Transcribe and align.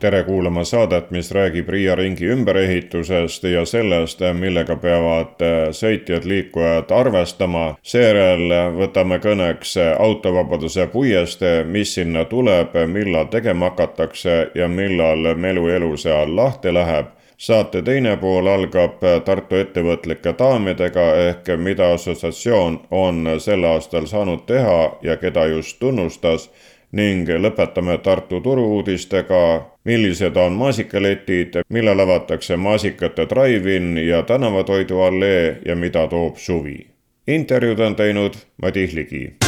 tere 0.00 0.22
kuulama 0.24 0.64
saadet, 0.64 1.10
mis 1.10 1.30
räägib 1.32 1.68
Riia 1.68 1.94
ringi 1.94 2.26
ümberehitusest 2.26 3.44
ja 3.44 3.64
sellest, 3.64 4.20
millega 4.34 4.76
peavad 4.76 5.40
sõitjad-liikujad 5.72 6.92
arvestama. 6.92 7.74
seejärel 7.82 8.76
võtame 8.76 9.18
kõneks 9.18 9.76
autovabaduse 9.98 10.86
puiestee, 10.86 11.64
mis 11.64 11.94
sinna 11.94 12.24
tuleb, 12.24 12.76
millal 12.86 13.24
tegema 13.24 13.70
hakatakse 13.70 14.50
ja 14.54 14.68
millal 14.68 15.34
meluelu 15.34 15.96
seal 15.96 16.36
lahti 16.36 16.74
läheb 16.74 17.06
saate 17.38 17.82
teine 17.82 18.16
pool 18.16 18.46
algab 18.46 19.02
Tartu 19.24 19.56
ettevõtlike 19.56 20.32
daamidega 20.38 21.04
ehk 21.28 21.50
mida 21.56 21.90
assotsiatsioon 21.92 22.80
on 22.90 23.36
sel 23.38 23.64
aastal 23.64 24.06
saanud 24.06 24.46
teha 24.46 24.96
ja 25.02 25.16
keda 25.16 25.46
just 25.46 25.78
tunnustas 25.78 26.50
ning 26.92 27.28
lõpetame 27.28 27.98
Tartu 28.02 28.40
turu-uudistega, 28.40 29.40
millised 29.84 30.36
on 30.36 30.52
maasikaletid, 30.52 31.62
millal 31.68 32.00
avatakse 32.00 32.56
maasikate 32.56 33.26
drive-in 33.30 33.98
ja 33.98 34.22
tänavatoiduallee 34.22 35.58
ja 35.64 35.76
mida 35.76 36.06
toob 36.08 36.36
suvi. 36.36 36.86
intervjuud 37.26 37.80
on 37.80 37.96
teinud 37.96 38.34
Madis 38.62 38.92
Ligi 38.92 39.45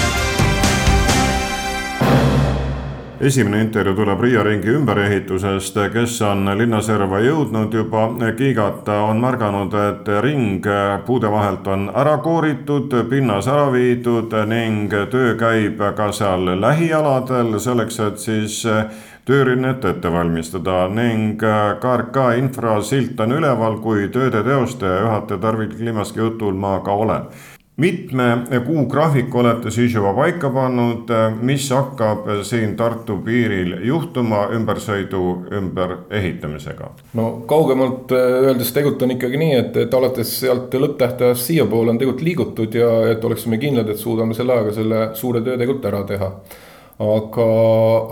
esimene 3.20 3.60
intervjuu 3.60 3.96
tuleb 3.96 4.20
Riia 4.20 4.42
ringi 4.46 4.70
ümberehitusest, 4.70 5.78
kes 5.92 6.20
on 6.22 6.46
linnaserva 6.58 7.18
jõudnud 7.24 7.74
juba 7.74 8.04
kiigata, 8.38 9.00
on 9.08 9.18
märganud, 9.22 9.74
et 9.74 10.10
ring 10.22 10.66
puude 11.06 11.30
vahelt 11.30 11.66
on 11.66 11.88
ära 11.94 12.18
kooritud, 12.22 12.94
pinnas 13.10 13.48
ära 13.50 13.66
viidud 13.74 14.34
ning 14.46 14.94
töö 15.10 15.34
käib 15.40 15.82
ka 15.96 16.12
seal 16.12 16.46
lähialadel 16.60 17.58
selleks, 17.58 17.98
et 18.06 18.18
siis 18.22 18.62
töörinnet 19.28 19.84
ette 19.84 20.12
valmistada. 20.12 20.86
Ning 20.88 21.36
KRK 21.82 22.30
infrasilt 22.38 23.20
on 23.20 23.34
üleval, 23.36 23.80
kui 23.84 24.08
tööde 24.14 24.44
teostaja 24.46 25.02
juhataja 25.02 25.42
Tarvi 25.42 25.68
Klimaski 25.74 26.22
jutul 26.22 26.54
ma 26.56 26.78
ka 26.84 26.94
olen 26.94 27.30
mitme 27.78 28.24
kuu 28.66 28.86
graafiku 28.90 29.38
olete 29.38 29.70
siis 29.70 29.94
juba 29.94 30.12
paika 30.14 30.50
pannud, 30.50 31.10
mis 31.46 31.70
hakkab 31.70 32.26
siin 32.42 32.76
Tartu 32.76 33.20
piiril 33.24 33.76
juhtuma 33.86 34.48
ümbersõidu 34.54 35.22
ümberehitamisega? 35.60 36.90
no 37.14 37.28
kaugemalt 37.46 38.12
öeldes 38.18 38.72
tegelikult 38.74 39.06
on 39.06 39.14
ikkagi 39.14 39.42
nii, 39.44 39.52
et, 39.62 39.76
et 39.84 39.94
alates 39.94 40.32
sealt 40.40 40.74
lõpptähtajast 40.74 41.46
siiapoole 41.50 41.94
on 41.94 42.00
tegelikult 42.00 42.26
liigutud 42.26 42.74
ja 42.74 42.90
et 43.12 43.24
oleksime 43.24 43.60
kindlad, 43.62 43.88
et 43.88 44.02
suudame 44.02 44.34
selle 44.34 44.58
ajaga 44.58 44.74
selle 44.80 45.04
suure 45.14 45.44
töö 45.44 45.54
tegelikult 45.54 45.92
ära 45.92 46.02
teha 46.10 46.32
aga, 46.98 47.48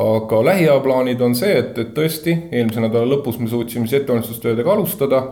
aga 0.06 0.44
lähiaja 0.46 0.78
plaanid 0.80 1.20
on 1.26 1.34
see, 1.34 1.58
et, 1.58 1.74
et 1.82 1.92
tõesti 1.94 2.36
eelmise 2.52 2.82
nädala 2.82 3.16
lõpus 3.16 3.40
me 3.42 3.50
suutsime 3.50 3.90
siis 3.90 4.02
ettevalmistustöödega 4.02 4.72
alustada 4.72 5.24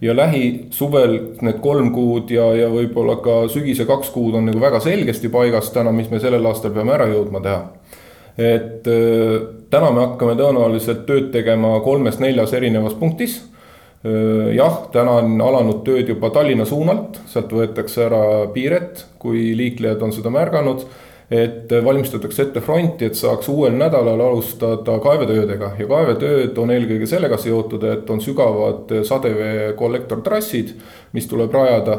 ja 0.00 0.16
lähisuvel 0.16 1.18
need 1.40 1.60
kolm 1.64 1.90
kuud 1.94 2.30
ja, 2.30 2.50
ja 2.56 2.68
võib-olla 2.72 3.16
ka 3.24 3.36
sügise 3.52 3.86
kaks 3.88 4.10
kuud 4.14 4.36
on 4.36 4.50
nagu 4.50 4.60
väga 4.60 4.80
selgesti 4.84 5.30
paigas 5.32 5.70
täna, 5.72 5.92
mis 5.92 6.10
me 6.12 6.20
sellel 6.20 6.46
aastal 6.46 6.74
peame 6.74 6.92
ära 6.96 7.08
jõudma 7.10 7.40
teha. 7.44 7.60
et 8.36 8.88
äh, 8.92 9.36
täna 9.72 9.90
me 9.90 10.04
hakkame 10.04 10.36
tõenäoliselt 10.36 11.06
tööd 11.08 11.30
tegema 11.32 11.78
kolmes-neljas 11.84 12.52
erinevas 12.58 12.94
punktis 13.00 13.38
äh, 13.40 14.52
jah, 14.58 14.82
täna 14.92 15.16
on 15.22 15.40
alanud 15.40 15.82
tööd 15.86 16.12
juba 16.12 16.30
Tallinna 16.30 16.68
suunalt, 16.68 17.22
sealt 17.26 17.52
võetakse 17.52 18.04
ära 18.10 18.22
piiret, 18.52 19.06
kui 19.18 19.54
liiklejad 19.56 20.04
on 20.04 20.12
seda 20.12 20.32
märganud 20.34 20.84
et 21.30 21.72
valmistatakse 21.84 22.44
ette 22.46 22.60
fronti, 22.62 23.08
et 23.08 23.18
saaks 23.18 23.48
uuel 23.50 23.74
nädalal 23.74 24.20
alustada 24.28 24.98
kaevetöödega 25.02 25.72
ja 25.78 25.88
kaevetööd 25.90 26.58
on 26.62 26.70
eelkõige 26.70 27.08
sellega 27.10 27.38
seotud, 27.40 27.82
et 27.90 28.10
on 28.10 28.22
sügavad 28.22 28.94
sadevee 29.08 29.72
kollektortrassid, 29.78 30.70
mis 31.16 31.26
tuleb 31.26 31.54
rajada 31.54 31.98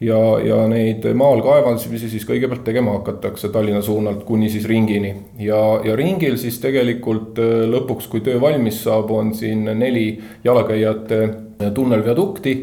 ja, 0.00 0.18
ja 0.44 0.62
neid 0.70 1.06
maal 1.18 1.42
kaevandamisi 1.42 2.10
siis 2.12 2.26
kõigepealt 2.28 2.62
tegema 2.66 2.94
hakatakse 3.00 3.50
Tallinna 3.54 3.82
suunalt 3.82 4.22
kuni 4.28 4.50
siis 4.50 4.68
ringini. 4.70 5.14
ja, 5.42 5.58
ja 5.84 5.96
ringil 5.98 6.38
siis 6.38 6.60
tegelikult 6.62 7.38
lõpuks, 7.72 8.06
kui 8.10 8.22
töö 8.22 8.40
valmis 8.40 8.82
saab, 8.84 9.10
on 9.10 9.34
siin 9.34 9.66
neli 9.78 10.12
jalakäijate 10.44 11.24
tunnelviadukti 11.74 12.54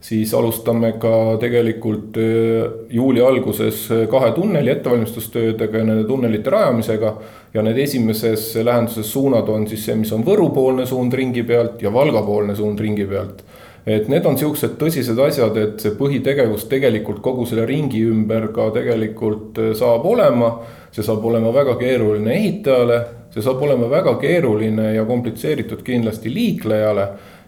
siis 0.00 0.32
alustame 0.34 0.94
ka 0.98 1.36
tegelikult 1.40 2.16
äh, 2.16 2.70
juuli 2.90 3.20
alguses 3.20 3.88
kahe 4.10 4.32
tunneli 4.32 4.72
ettevalmistustöödega 4.72 5.78
ja 5.78 5.84
nende 5.84 6.04
tunnelite 6.08 6.50
rajamisega. 6.50 7.14
ja 7.54 7.62
need 7.62 7.78
esimeses 7.78 8.54
lähenduses 8.64 9.12
suunad 9.12 9.48
on 9.48 9.66
siis 9.68 9.84
see, 9.84 9.96
mis 9.98 10.12
on 10.12 10.24
Võru-poolne 10.24 10.86
suund 10.86 11.12
ringi 11.12 11.42
pealt 11.42 11.82
ja 11.82 11.92
Valga-poolne 11.92 12.54
suund 12.56 12.80
ringi 12.80 13.06
pealt 13.06 13.44
et 13.86 14.08
need 14.12 14.26
on 14.28 14.36
siuksed 14.38 14.76
tõsised 14.80 15.18
asjad, 15.24 15.56
et 15.56 15.80
see 15.82 15.94
põhitegevus 15.96 16.66
tegelikult 16.70 17.22
kogu 17.24 17.46
selle 17.48 17.64
ringi 17.68 18.02
ümber 18.08 18.50
ka 18.54 18.68
tegelikult 18.76 19.58
äh, 19.60 19.72
saab 19.76 20.06
olema. 20.06 20.58
see 20.90 21.04
saab 21.06 21.24
olema 21.24 21.52
väga 21.54 21.76
keeruline 21.78 22.32
ehitajale, 22.34 22.96
see 23.30 23.42
saab 23.42 23.60
olema 23.62 23.86
väga 23.90 24.16
keeruline 24.18 24.94
ja 24.96 25.04
komplitseeritud 25.06 25.84
kindlasti 25.86 26.32
liiklejale 26.34 27.04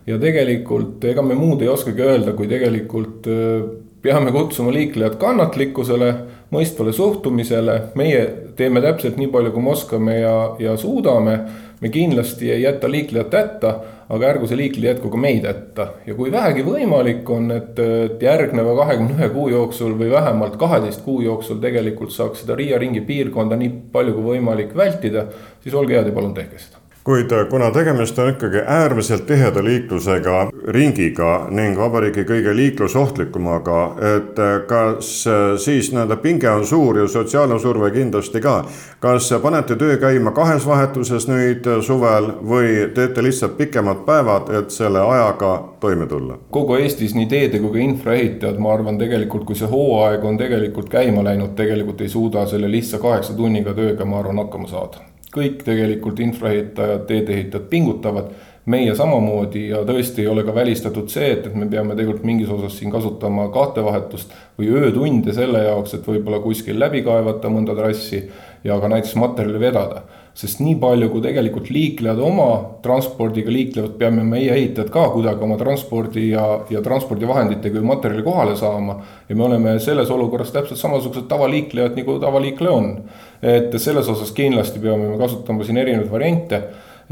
ja 0.06 0.18
tegelikult 0.18 1.04
ega 1.04 1.22
me 1.22 1.36
muud 1.38 1.62
ei 1.62 1.70
oskagi 1.72 2.02
öelda, 2.04 2.34
kui 2.38 2.50
tegelikult 2.50 3.28
äh, 3.30 3.66
peame 4.02 4.32
kutsuma 4.34 4.72
liiklejad 4.74 5.16
kannatlikkusele, 5.20 6.12
mõistvale 6.52 6.92
suhtumisele, 6.92 7.76
meie 7.98 8.22
teeme 8.58 8.82
täpselt 8.84 9.16
nii 9.16 9.30
palju, 9.32 9.52
kui 9.54 9.62
me 9.62 9.70
oskame 9.72 10.16
ja, 10.18 10.34
ja 10.60 10.76
suudame. 10.76 11.38
me 11.82 11.88
kindlasti 11.90 12.50
ei 12.54 12.62
jäta 12.62 12.90
liiklejat 12.90 13.32
hätta, 13.34 13.70
aga 14.14 14.26
ärgu 14.28 14.46
see 14.46 14.58
liikleja 14.60 14.92
jätku 14.92 15.08
ka 15.10 15.18
meid 15.18 15.46
hätta 15.48 15.86
ja 16.06 16.14
kui 16.14 16.30
vähegi 16.30 16.62
võimalik 16.62 17.30
on, 17.30 17.50
et, 17.50 17.80
järgneva 18.22 18.76
kahekümne 18.76 19.16
ühe 19.16 19.28
kuu 19.32 19.48
jooksul 19.50 19.96
või 19.98 20.12
vähemalt 20.12 20.54
kaheteist 20.60 21.02
kuu 21.02 21.24
jooksul 21.26 21.58
tegelikult 21.62 22.14
saaks 22.14 22.44
seda 22.44 22.58
Riia 22.58 22.78
ringi 22.78 23.02
piirkonda 23.06 23.58
nii 23.58 23.72
palju 23.92 24.14
kui 24.18 24.36
võimalik 24.36 24.76
vältida, 24.78 25.26
siis 25.64 25.74
olge 25.74 25.98
head 25.98 26.12
ja 26.12 26.14
palun 26.14 26.36
tehke 26.38 26.62
seda 26.62 26.81
kuid 27.04 27.32
äh, 27.32 27.48
kuna 27.50 27.70
tegemist 27.70 28.18
on 28.18 28.28
ikkagi 28.28 28.62
äärmiselt 28.66 29.26
tiheda 29.26 29.64
liiklusega 29.64 30.50
ringiga 30.68 31.46
ning 31.50 31.78
vabariigi 31.78 32.22
kõige 32.28 32.54
liiklusohtlikumaga, 32.56 33.78
et 34.16 34.38
äh, 34.38 34.52
kas 34.70 35.10
äh, 35.26 35.40
siis 35.58 35.90
nii-öelda 35.92 36.16
pinge 36.22 36.50
on 36.50 36.66
suur 36.66 37.00
ja 37.02 37.08
sotsiaalne 37.08 37.58
surve 37.58 37.90
kindlasti 37.90 38.40
ka. 38.40 38.64
kas 39.00 39.32
panete 39.42 39.76
töö 39.76 39.96
käima 39.96 40.30
kahes 40.30 40.66
vahetuses 40.66 41.26
nüüd 41.28 41.66
suvel 41.82 42.30
või 42.48 42.92
teete 42.94 43.22
lihtsalt 43.22 43.56
pikemad 43.58 44.04
päevad, 44.06 44.54
et 44.58 44.70
selle 44.70 45.02
ajaga 45.02 45.52
toime 45.80 46.06
tulla? 46.06 46.38
kogu 46.50 46.78
Eestis 46.78 47.16
nii 47.18 47.26
teede 47.26 47.58
kui 47.58 47.72
ka 47.72 47.78
infraehitajad, 47.82 48.58
ma 48.62 48.74
arvan, 48.74 48.98
tegelikult 48.98 49.44
kui 49.48 49.58
see 49.58 49.70
hooaeg 49.70 50.24
on 50.24 50.38
tegelikult 50.38 50.88
käima 50.92 51.24
läinud, 51.26 51.56
tegelikult 51.58 52.00
ei 52.00 52.08
suuda 52.08 52.46
selle 52.46 52.70
lihtsa 52.70 53.02
kaheksa 53.02 53.34
tunniga 53.34 53.74
tööga, 53.74 54.06
ma 54.06 54.22
arvan, 54.22 54.38
hakkama 54.44 54.70
saada 54.70 55.11
kõik 55.32 55.62
tegelikult 55.64 56.20
infraehitajad, 56.20 57.06
teedeehitajad 57.08 57.68
pingutavad, 57.70 58.32
meie 58.70 58.94
samamoodi 58.94 59.64
ja 59.72 59.80
tõesti 59.86 60.22
ei 60.22 60.28
ole 60.30 60.44
ka 60.46 60.54
välistatud 60.54 61.10
see, 61.10 61.32
et, 61.34 61.48
et 61.48 61.54
me 61.58 61.66
peame 61.66 61.96
tegelikult 61.98 62.26
mingis 62.28 62.50
osas 62.52 62.76
siin 62.78 62.92
kasutama 62.94 63.48
kaatevahetust 63.54 64.34
või 64.58 64.68
öötunde 64.78 65.34
selle 65.34 65.64
jaoks, 65.64 65.96
et 65.96 66.06
võib-olla 66.06 66.38
kuskil 66.44 66.78
läbi 66.78 67.02
kaevata 67.02 67.50
mõnda 67.50 67.74
trassi 67.74 68.22
ja 68.62 68.78
ka 68.78 68.90
näiteks 68.92 69.16
materjali 69.18 69.60
vedada. 69.60 70.02
sest 70.34 70.62
nii 70.64 70.78
palju, 70.80 71.10
kui 71.12 71.20
tegelikult 71.20 71.66
liiklejad 71.68 72.20
oma 72.24 72.46
transpordiga 72.82 73.52
liiklevad, 73.52 73.98
peame 74.00 74.22
meie 74.24 74.54
ehitajad 74.54 74.88
ka 74.94 75.02
kuidagi 75.12 75.44
oma 75.44 75.58
transpordi 75.60 76.30
ja, 76.30 76.44
ja 76.70 76.80
transpordivahenditega 76.80 77.76
ju 77.76 77.84
materjali 77.84 78.22
kohale 78.22 78.56
saama. 78.56 79.02
ja 79.28 79.36
me 79.36 79.44
oleme 79.44 79.78
selles 79.80 80.10
olukorras 80.10 80.54
täpselt 80.54 80.78
samasugused 80.78 81.26
tavaliiklejad, 81.28 81.98
nagu 81.98 82.18
tavaliikleja 82.22 82.72
on 82.72 82.94
et 83.42 83.74
selles 83.82 84.08
osas 84.08 84.30
kindlasti 84.36 84.78
peame 84.78 85.08
me 85.10 85.18
kasutama 85.18 85.64
siin 85.64 85.80
erinevaid 85.82 86.10
variante. 86.10 86.62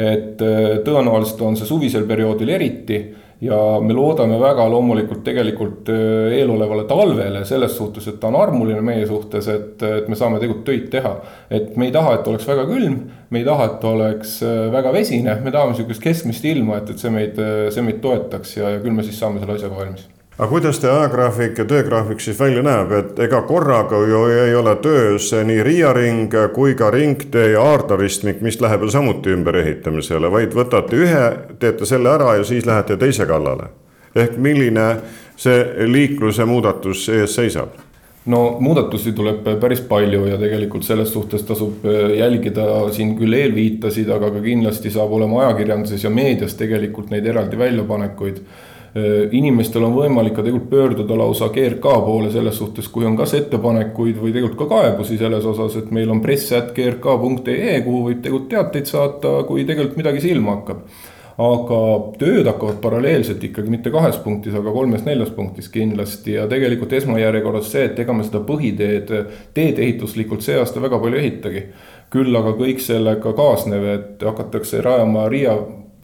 et 0.01 0.39
tõenäoliselt 0.87 1.41
on 1.45 1.57
see 1.59 1.67
suvisel 1.67 2.07
perioodil 2.09 2.49
eriti 2.55 3.01
ja 3.41 3.57
me 3.81 3.95
loodame 3.97 4.37
väga 4.41 4.67
loomulikult 4.69 5.23
tegelikult 5.25 5.89
äh, 5.93 6.35
eelolevale 6.37 6.85
talvele 6.89 7.45
selles 7.49 7.75
suhtes, 7.77 8.09
et 8.11 8.21
ta 8.21 8.29
on 8.29 8.37
armuline 8.41 8.83
meie 8.85 9.07
suhtes, 9.09 9.49
et, 9.49 9.83
et 9.87 10.09
me 10.13 10.19
saame 10.19 10.41
tegelikult 10.41 10.67
töid 10.69 10.87
teha. 10.93 11.15
et 11.51 11.77
me 11.81 11.89
ei 11.89 11.95
taha, 11.95 12.19
et 12.19 12.31
oleks 12.33 12.49
väga 12.49 12.67
külm, 12.69 13.01
me 13.31 13.41
ei 13.43 13.49
taha, 13.49 13.73
et 13.73 13.91
oleks 13.95 14.39
äh, 14.45 14.63
väga 14.73 14.93
vesine, 14.97 15.41
me 15.45 15.55
tahame 15.55 15.77
sihukest 15.79 16.05
keskmist 16.05 16.45
ilma, 16.53 16.83
et, 16.83 16.93
et 16.93 17.03
see 17.03 17.13
meid, 17.15 17.41
äh, 17.41 17.69
see 17.73 17.85
meid 17.87 18.03
toetaks 18.05 18.59
ja, 18.61 18.77
ja 18.77 18.85
küll 18.85 18.97
me 18.97 19.07
siis 19.07 19.21
saame 19.21 19.41
selle 19.41 19.57
asjaga 19.57 19.85
valmis 19.85 20.09
aga 20.41 20.49
kuidas 20.49 20.79
teie 20.81 20.89
ajagraafik 20.89 21.59
ja 21.61 21.65
töögraafik 21.69 22.23
siis 22.25 22.39
välja 22.41 22.63
näeb, 22.65 22.93
et 22.97 23.19
ega 23.27 23.43
korraga 23.45 23.99
ju 24.09 24.23
ei 24.33 24.55
ole 24.57 24.73
töös 24.81 25.27
nii 25.45 25.61
Riia 25.67 25.91
ring 25.93 26.33
kui 26.55 26.73
ka 26.75 26.89
ringtee 26.91 27.51
ja 27.53 27.61
aardaristmik, 27.61 28.41
mis 28.41 28.57
läheb 28.61 28.87
ju 28.87 28.89
samuti 28.95 29.35
ümberehitamisele, 29.37 30.31
vaid 30.33 30.57
võtate 30.57 30.97
ühe, 30.97 31.27
teete 31.61 31.85
selle 31.85 32.09
ära 32.15 32.39
ja 32.39 32.47
siis 32.49 32.65
lähete 32.65 32.97
teise 32.97 33.29
kallale. 33.29 33.69
ehk 34.17 34.39
milline 34.41 34.87
see 35.37 35.87
liikluse 35.87 36.45
muudatus 36.49 37.09
ees 37.09 37.37
seisab? 37.37 37.77
no 38.27 38.57
muudatusi 38.61 39.13
tuleb 39.13 39.45
päris 39.61 39.85
palju 39.85 40.25
ja 40.27 40.41
tegelikult 40.41 40.89
selles 40.89 41.13
suhtes 41.13 41.43
tasub 41.43 41.85
jälgida, 42.17 42.65
siin 42.97 43.13
küll 43.19 43.37
eelviitasid, 43.37 44.09
aga 44.09 44.31
ka 44.31 44.41
kindlasti 44.41 44.91
saab 44.91 45.13
olema 45.13 45.45
ajakirjanduses 45.45 46.05
ja 46.05 46.11
meedias 46.11 46.57
tegelikult 46.57 47.13
neid 47.13 47.27
eraldi 47.27 47.59
väljapanekuid 47.59 48.43
inimestel 49.33 49.85
on 49.87 49.95
võimalik 49.95 50.35
ka 50.35 50.43
tegelikult 50.43 50.71
pöörduda 50.71 51.19
lausa 51.19 51.51
GRK 51.55 51.93
poole 52.07 52.31
selles 52.35 52.57
suhtes, 52.59 52.89
kui 52.91 53.07
on 53.07 53.15
kas 53.19 53.37
ettepanekuid 53.39 54.19
või 54.19 54.33
tegelikult 54.35 54.59
ka 54.65 54.69
kaebusi 54.73 55.19
selles 55.21 55.47
osas, 55.47 55.77
et 55.79 55.93
meil 55.95 56.11
on 56.11 56.23
press.grk.ee, 56.25 57.77
kuhu 57.87 58.03
võib 58.09 58.19
tegelikult 58.25 58.51
teateid 58.51 58.91
saata, 58.91 59.37
kui 59.47 59.65
tegelikult 59.65 60.01
midagi 60.01 60.27
silma 60.27 60.59
hakkab. 60.59 60.85
aga 61.41 61.77
tööd 62.21 62.45
hakkavad 62.51 62.83
paralleelselt 62.83 63.45
ikkagi 63.47 63.71
mitte 63.73 63.91
kahes 63.91 64.19
punktis, 64.21 64.53
aga 64.55 64.75
kolmes-neljas 64.75 65.31
punktis 65.33 65.71
kindlasti 65.73 66.35
ja 66.35 66.45
tegelikult 66.49 66.93
esmajärjekorras 66.93 67.71
see, 67.73 67.85
et 67.89 67.99
ega 67.99 68.13
me 68.13 68.27
seda 68.27 68.43
põhiteed 68.45 69.15
teedeehituslikult 69.55 70.45
see 70.45 70.59
aasta 70.61 70.83
väga 70.83 70.99
palju 71.01 71.17
ei 71.17 71.23
ehitagi 71.23 71.63
küll 72.11 72.37
aga 72.37 72.53
kõik 72.59 72.83
sellega 72.83 73.33
kaasnev, 73.39 73.87
et 73.95 74.25
hakatakse 74.27 74.83
rajama 74.83 75.29
Riia 75.31 75.55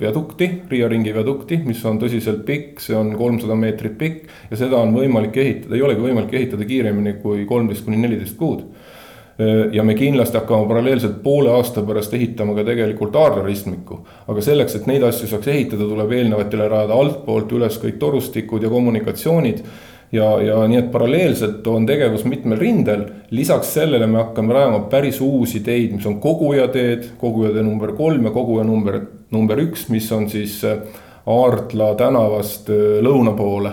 viadukti, 0.01 0.51
Riia 0.71 0.89
ringi 0.89 1.15
viadukti, 1.15 1.61
mis 1.65 1.81
on 1.89 2.01
tõsiselt 2.01 2.45
pikk, 2.49 2.83
see 2.85 2.97
on 2.97 3.15
kolmsada 3.17 3.57
meetrit 3.57 3.97
pikk 3.99 4.51
ja 4.51 4.59
seda 4.61 4.81
on 4.83 4.93
võimalik 4.97 5.37
ehitada, 5.41 5.77
ei 5.77 5.85
olegi 5.87 6.05
võimalik 6.05 6.37
ehitada 6.37 6.69
kiiremini 6.69 7.17
kui 7.23 7.47
kolmteist 7.49 7.87
kuni 7.87 8.01
neliteist 8.03 8.37
kuud. 8.37 8.67
ja 9.73 9.83
me 9.85 9.95
kindlasti 9.95 10.39
hakkame 10.39 10.65
paralleelselt 10.69 11.19
poole 11.23 11.51
aasta 11.53 11.83
pärast 11.85 12.15
ehitama 12.15 12.55
ka 12.57 12.65
tegelikult 12.65 13.17
aardaristmikku. 13.17 13.99
aga 14.29 14.41
selleks, 14.41 14.77
et 14.77 14.87
neid 14.87 15.03
asju 15.03 15.29
saaks 15.29 15.49
ehitada, 15.49 15.85
tuleb 15.85 16.13
eelnevatele 16.13 16.69
rajada 16.69 16.95
altpoolt 16.95 17.53
üles 17.53 17.77
kõik 17.83 17.99
torustikud 17.99 18.63
ja 18.63 18.73
kommunikatsioonid 18.73 19.61
ja, 20.13 20.27
ja 20.43 20.63
nii, 20.69 20.79
et 20.79 20.91
paralleelselt 20.93 21.67
on 21.67 21.87
tegevus 21.87 22.25
mitmel 22.25 22.59
rindel. 22.59 23.05
lisaks 23.31 23.75
sellele 23.75 24.07
me 24.07 24.19
hakkame 24.23 24.55
rajama 24.55 24.81
päris 24.91 25.21
uusi 25.21 25.61
teid, 25.61 25.93
mis 25.97 26.07
on 26.07 26.21
kogujateed, 26.21 27.13
kogujatee 27.19 27.63
number 27.63 27.93
kolm 27.97 28.25
ja 28.25 28.31
koguja 28.31 28.65
number, 28.65 29.01
number 29.35 29.61
üks, 29.63 29.89
mis 29.93 30.11
on 30.13 30.29
siis 30.31 30.61
äh, 30.65 30.79
Aardla 31.27 31.95
tänavast 31.99 32.71
äh, 32.71 32.99
lõuna 33.03 33.35
poole 33.37 33.73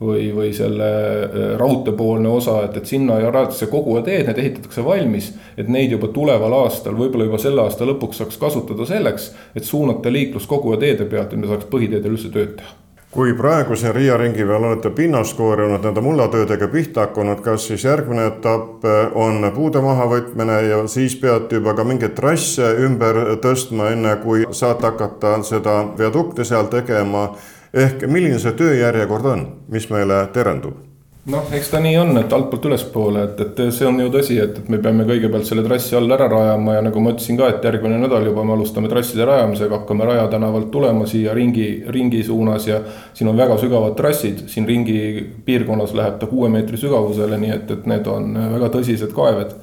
või, 0.00 0.28
või 0.34 0.52
selle 0.56 0.90
äh, 1.24 1.48
raudteepoolne 1.60 2.28
osa, 2.28 2.60
et, 2.66 2.78
et 2.80 2.88
sinna 2.88 3.18
rajatakse 3.20 3.68
kogujateed, 3.72 4.28
need 4.28 4.40
ehitatakse 4.44 4.84
valmis. 4.84 5.32
et 5.56 5.68
neid 5.68 5.92
juba 5.92 6.08
tuleval 6.14 6.60
aastal, 6.64 6.96
võib-olla 6.98 7.28
juba 7.28 7.42
selle 7.42 7.64
aasta 7.64 7.88
lõpuks 7.88 8.22
saaks 8.22 8.40
kasutada 8.40 8.86
selleks, 8.88 9.32
et 9.54 9.64
suunata 9.64 10.12
liiklus 10.12 10.48
kogujateede 10.50 11.08
pealt, 11.10 11.32
et 11.32 11.40
me 11.40 11.50
saaks 11.50 11.68
põhiteedel 11.70 12.16
üldse 12.16 12.32
tööd 12.34 12.56
teha 12.60 12.83
kui 13.14 13.34
praegu 13.34 13.76
siin 13.76 13.94
Riia 13.94 14.16
ringi 14.16 14.44
peal 14.46 14.64
olete 14.64 14.90
pinnast 14.90 15.36
koorinud, 15.38 15.84
nende 15.86 16.02
mullatöödega 16.02 16.68
pihta 16.68 17.06
hakanud, 17.06 17.40
kas 17.46 17.66
siis 17.70 17.84
järgmine 17.84 18.26
etapp 18.26 18.84
eh, 18.84 19.14
on 19.14 19.50
puude 19.54 19.80
mahavõtmine 19.80 20.56
ja 20.68 20.80
siis 20.90 21.14
peate 21.22 21.60
juba 21.60 21.76
ka 21.78 21.84
mingeid 21.86 22.16
trasse 22.18 22.72
ümber 22.86 23.20
tõstma, 23.44 23.92
enne 23.94 24.16
kui 24.24 24.42
saate 24.50 24.90
hakata 24.90 25.36
seda 25.46 25.76
viadukti 25.98 26.44
seal 26.44 26.66
tegema. 26.72 27.28
ehk 27.74 28.06
milline 28.06 28.38
see 28.38 28.52
tööjärjekord 28.52 29.24
on, 29.26 29.46
mis 29.68 29.88
meile 29.90 30.26
terendub? 30.32 30.93
Noh, 31.32 31.46
eks 31.56 31.70
ta 31.72 31.80
nii 31.80 31.94
on, 31.96 32.10
et 32.20 32.32
altpoolt 32.36 32.66
ülespoole, 32.68 33.22
et, 33.24 33.38
et 33.40 33.60
see 33.72 33.86
on 33.88 33.96
ju 34.02 34.10
tõsi, 34.12 34.36
et, 34.42 34.58
et 34.60 34.66
me 34.72 34.78
peame 34.82 35.06
kõigepealt 35.08 35.48
selle 35.48 35.64
trassi 35.64 35.96
all 35.96 36.12
ära 36.12 36.26
rajama 36.30 36.76
ja 36.76 36.82
nagu 36.84 37.00
ma 37.00 37.14
ütlesin 37.14 37.38
ka, 37.40 37.48
et 37.52 37.64
järgmine 37.64 38.00
nädal 38.02 38.26
juba 38.28 38.44
me 38.44 38.52
alustame 38.56 38.90
trasside 38.92 39.24
rajamisega, 39.28 39.80
hakkame 39.80 40.08
Raja 40.08 40.26
tänavalt 40.34 40.68
tulema 40.74 41.08
siia 41.08 41.32
ringi, 41.36 41.68
ringi 41.94 42.20
suunas 42.26 42.68
ja. 42.68 42.82
siin 43.16 43.32
on 43.32 43.40
väga 43.40 43.56
sügavad 43.62 43.96
trassid, 43.96 44.44
siin 44.52 44.68
ringi 44.68 44.98
piirkonnas 45.46 45.96
läheb 45.96 46.20
ta 46.20 46.28
kuue 46.28 46.52
meetri 46.52 46.80
sügavusele, 46.80 47.40
nii 47.40 47.56
et, 47.56 47.72
et 47.72 47.88
need 47.88 48.06
on 48.10 48.36
väga 48.58 48.70
tõsised 48.76 49.16
kaeved 49.16 49.56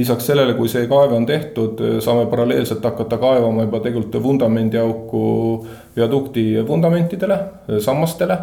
lisaks 0.00 0.24
sellele, 0.24 0.54
kui 0.56 0.70
see 0.72 0.86
kaeve 0.88 1.12
on 1.12 1.26
tehtud, 1.28 1.80
saame 2.00 2.24
paralleelselt 2.32 2.84
hakata 2.88 3.18
kaevama 3.20 3.66
juba 3.66 3.82
tegelikult 3.84 4.22
vundamendiauku 4.24 5.24
viadukti 5.92 6.46
vundamentidele, 6.64 7.36
sammastele 7.84 8.38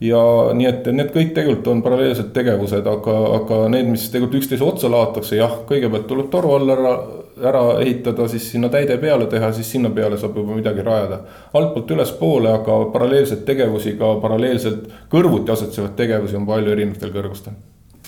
ja 0.00 0.22
nii 0.54 0.66
et 0.68 0.88
need 0.92 1.12
kõik 1.14 1.30
tegelikult 1.36 1.68
on 1.72 1.82
paralleelsed 1.84 2.32
tegevused, 2.36 2.88
aga, 2.90 3.14
aga 3.38 3.60
need, 3.72 3.88
mis 3.94 4.08
tegelikult 4.12 4.42
üksteise 4.42 4.64
otsa 4.66 4.90
laotakse, 4.92 5.38
jah, 5.38 5.62
kõigepealt 5.68 6.08
tuleb 6.10 6.28
toru 6.32 6.52
all 6.56 6.74
ära, 6.74 6.96
ära 7.40 7.62
ehitada, 7.84 8.28
siis 8.28 8.50
sinna 8.52 8.68
täide 8.72 8.98
peale 9.00 9.28
teha, 9.32 9.52
siis 9.56 9.70
sinna 9.72 9.90
peale 9.94 10.18
saab 10.20 10.36
juba 10.36 10.58
midagi 10.58 10.84
rajada. 10.84 11.22
altpoolt 11.52 11.94
ülespoole, 11.96 12.52
aga 12.52 12.82
paralleelseid 12.92 13.46
tegevusi 13.48 13.96
ka 13.96 14.16
paralleelselt 14.20 14.92
kõrvuti 15.12 15.52
asetsevaid 15.56 15.96
tegevusi 15.96 16.36
on 16.36 16.46
palju 16.46 16.76
erinevatel 16.76 17.16
kõrgustel 17.16 17.56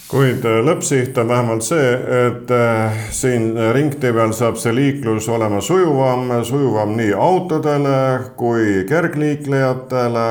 kuid 0.08 0.44
äh, 0.48 0.62
lõppsiht 0.64 1.18
on 1.20 1.28
vähemalt 1.28 1.64
see, 1.66 1.88
et 2.28 2.52
äh, 2.52 3.02
siin 3.12 3.50
ringtee 3.76 4.12
peal 4.16 4.32
saab 4.32 4.56
see 4.60 4.72
liiklus 4.72 5.28
olema 5.28 5.60
sujuvam, 5.60 6.30
sujuvam 6.48 6.96
nii 6.96 7.12
autodele 7.12 7.98
kui 8.40 8.86
kergliiklejatele 8.88 10.24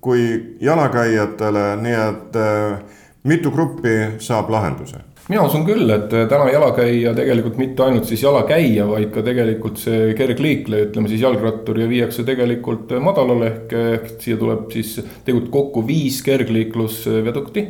kui 0.00 0.56
jalakäijatele, 0.60 1.66
nii 1.82 1.98
et 1.98 2.38
äh, 2.38 3.04
mitu 3.28 3.52
gruppi 3.54 3.98
saab 4.22 4.50
lahenduse? 4.50 5.04
mina 5.28 5.42
usun 5.44 5.66
küll, 5.66 5.90
et 5.92 6.12
äh, 6.16 6.24
täna 6.30 6.46
jalakäija 6.48 7.12
tegelikult 7.16 7.58
mitte 7.60 7.84
ainult 7.84 8.08
siis 8.08 8.22
jalakäija, 8.24 8.86
vaid 8.88 9.10
ka 9.12 9.24
tegelikult 9.26 9.80
see 9.82 10.14
kergliikleja, 10.16 10.88
ütleme 10.88 11.10
siis 11.10 11.20
jalgrattur 11.20 11.82
ja 11.82 11.88
viiakse 11.90 12.24
tegelikult 12.24 12.94
äh, 12.96 13.02
madalale 13.04 13.50
ehk, 13.50 13.74
ehk 13.98 14.08
siia 14.24 14.40
tuleb 14.40 14.70
siis 14.72 14.96
tegelikult 15.26 15.52
kokku 15.52 15.84
viis 15.88 16.22
kergliiklusvedukti 16.24 17.66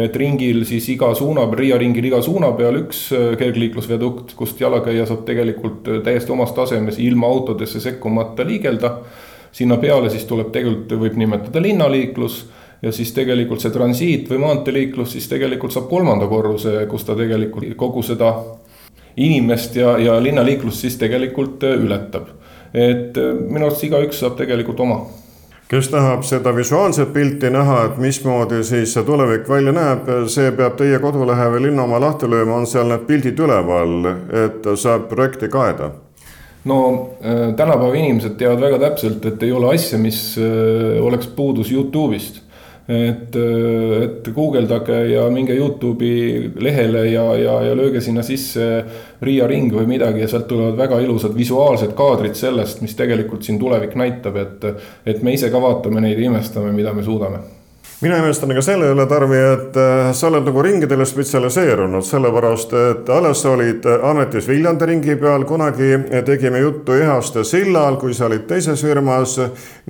et 0.00 0.14
ringil 0.14 0.60
siis 0.68 0.84
iga 0.92 1.08
suuna, 1.18 1.48
Riia 1.58 1.78
ringil 1.80 2.04
iga 2.06 2.20
suuna 2.22 2.52
peal 2.54 2.76
üks 2.84 3.08
kergliiklusvedukt, 3.40 4.36
kust 4.38 4.60
jalakäija 4.62 5.08
saab 5.08 5.24
tegelikult 5.26 5.88
täiesti 6.04 6.30
omas 6.30 6.52
tasemes 6.54 7.00
ilma 7.02 7.26
autodesse 7.26 7.82
sekkumata 7.82 8.46
liigelda 8.46 8.92
sinna 9.52 9.76
peale 9.76 10.10
siis 10.10 10.24
tuleb 10.24 10.50
tegelikult, 10.54 10.92
võib 11.00 11.16
nimetada 11.20 11.62
linnaliiklus 11.62 12.42
ja 12.82 12.92
siis 12.92 13.12
tegelikult 13.12 13.60
see 13.60 13.72
transiit 13.74 14.30
või 14.30 14.40
maanteeliiklus 14.44 15.16
siis 15.16 15.28
tegelikult 15.28 15.74
saab 15.74 15.88
kolmanda 15.90 16.28
korruse, 16.30 16.86
kus 16.90 17.04
ta 17.04 17.16
tegelikult 17.18 17.66
kogu 17.76 18.02
seda 18.06 18.34
inimest 19.16 19.76
ja, 19.76 19.96
ja 19.98 20.20
linnaliiklust 20.22 20.86
siis 20.86 20.96
tegelikult 21.00 21.64
ületab. 21.70 22.28
et 22.74 23.16
minu 23.50 23.66
arust 23.66 23.84
igaüks 23.84 24.20
saab 24.22 24.36
tegelikult 24.38 24.80
oma 24.80 25.00
kes 25.70 25.88
tahab 25.88 26.22
seda 26.26 26.50
visuaalset 26.54 27.12
pilti 27.12 27.50
näha, 27.50 27.84
et 27.84 27.98
mismoodi 27.98 28.64
siis 28.66 28.94
see 28.94 29.04
tulevik 29.06 29.48
välja 29.48 29.72
näeb, 29.72 30.08
see 30.26 30.50
peab 30.58 30.74
teie 30.78 30.98
kodulehe 30.98 31.46
või 31.52 31.68
linna 31.68 31.84
oma 31.86 32.00
lahti 32.02 32.26
lööma, 32.30 32.56
on 32.58 32.66
seal 32.66 32.90
need 32.90 33.04
pildid 33.06 33.38
üleval, 33.38 34.08
et 34.46 34.66
saab 34.74 35.06
projekti 35.12 35.48
kaeda 35.48 35.92
no 36.64 37.10
äh, 37.24 37.54
tänapäeva 37.56 37.94
inimesed 37.94 38.36
teavad 38.38 38.60
väga 38.60 38.78
täpselt, 38.84 39.24
et 39.26 39.42
ei 39.42 39.52
ole 39.52 39.74
asja, 39.74 39.98
mis 39.98 40.20
äh, 40.38 41.00
oleks 41.02 41.30
puudus 41.36 41.72
Youtube'ist. 41.72 42.42
et, 42.90 43.36
äh, 43.36 44.02
et 44.04 44.28
guugeldage 44.34 44.96
ja 45.12 45.28
minge 45.30 45.54
Youtube'i 45.54 46.50
lehele 46.58 47.04
ja, 47.12 47.24
ja, 47.38 47.54
ja 47.68 47.76
lööge 47.76 48.00
sinna 48.00 48.24
sisse 48.26 48.66
Riia 49.22 49.46
ring 49.46 49.70
või 49.72 49.86
midagi 49.86 50.24
ja 50.24 50.28
sealt 50.28 50.48
tulevad 50.50 50.76
väga 50.76 50.98
ilusad 51.04 51.36
visuaalsed 51.36 51.94
kaadrid 51.94 52.34
sellest, 52.34 52.82
mis 52.82 52.96
tegelikult 52.98 53.46
siin 53.46 53.60
tulevik 53.62 53.94
näitab, 53.94 54.36
et. 54.36 54.68
et 55.06 55.22
me 55.22 55.36
ise 55.36 55.52
ka 55.52 55.62
vaatame 55.62 56.02
neid 56.02 56.18
ja 56.18 56.28
imestame, 56.32 56.74
mida 56.74 56.92
me 56.92 57.06
suudame 57.06 57.59
mina 58.00 58.18
imestan 58.20 58.54
ka 58.56 58.62
selle 58.64 58.90
üle, 58.94 59.04
Tarvi, 59.08 59.40
et 59.54 59.76
äh, 59.76 60.10
sa 60.16 60.30
oled 60.30 60.46
nagu 60.48 60.62
ringidele 60.64 61.04
spetsialiseerunud, 61.08 62.04
sellepärast 62.06 62.72
et 62.78 63.12
alles 63.12 63.44
olid 63.48 63.86
ametis 64.08 64.48
Viljandi 64.48 64.88
ringi 64.88 65.16
peal, 65.20 65.44
kunagi 65.48 65.92
tegime 66.26 66.62
juttu 66.64 66.96
Ehaste 66.96 67.44
sillal, 67.44 68.00
kui 68.00 68.16
sa 68.16 68.30
olid 68.30 68.48
teises 68.48 68.80
firmas. 68.86 69.36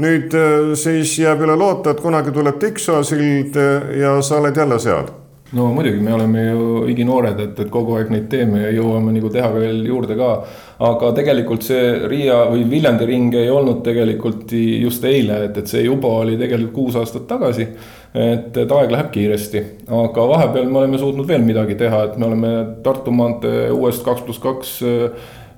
nüüd 0.02 0.35
äh, 0.35 0.75
siis 0.75 1.19
jääb 1.23 1.47
üle 1.47 1.57
loota, 1.57 1.95
et 1.95 2.02
kunagi 2.02 2.35
tuleb 2.35 2.59
Tiksoo 2.59 3.02
sild 3.07 3.59
ja 4.00 4.19
sa 4.23 4.40
oled 4.43 4.57
jälle 4.57 4.79
seal 4.83 5.11
no 5.52 5.73
muidugi, 5.75 6.00
me 6.00 6.12
oleme 6.14 6.43
ju 6.45 6.67
iginoored, 6.90 7.40
et, 7.43 7.59
et 7.64 7.71
kogu 7.73 7.97
aeg 7.99 8.11
neid 8.12 8.29
teeme 8.31 8.62
ja 8.62 8.71
jõuame 8.75 9.14
nagu 9.17 9.31
teha 9.33 9.49
veel 9.55 9.81
juurde 9.87 10.17
ka. 10.19 10.31
aga 10.87 11.11
tegelikult 11.17 11.67
see 11.67 12.09
Riia 12.09 12.45
või 12.52 12.64
Viljandi 12.71 13.09
ring 13.09 13.35
ei 13.37 13.50
olnud 13.50 13.83
tegelikult 13.85 14.52
just 14.55 15.05
eile, 15.05 15.45
et, 15.49 15.59
et 15.59 15.69
see 15.69 15.83
juba 15.85 16.12
oli 16.23 16.38
tegelikult 16.40 16.75
kuus 16.76 17.00
aastat 17.00 17.26
tagasi. 17.29 17.67
Et, 18.14 18.57
et 18.57 18.73
aeg 18.76 18.90
läheb 18.90 19.11
kiiresti, 19.14 19.64
aga 20.00 20.29
vahepeal 20.35 20.71
me 20.71 20.83
oleme 20.83 20.99
suutnud 20.99 21.29
veel 21.29 21.45
midagi 21.47 21.76
teha, 21.79 22.05
et 22.09 22.17
me 22.19 22.26
oleme 22.31 22.55
Tartu 22.83 23.14
maantee 23.14 23.69
uuest 23.71 24.05
kaks 24.07 24.26
pluss 24.26 24.43
kaks 24.43 24.81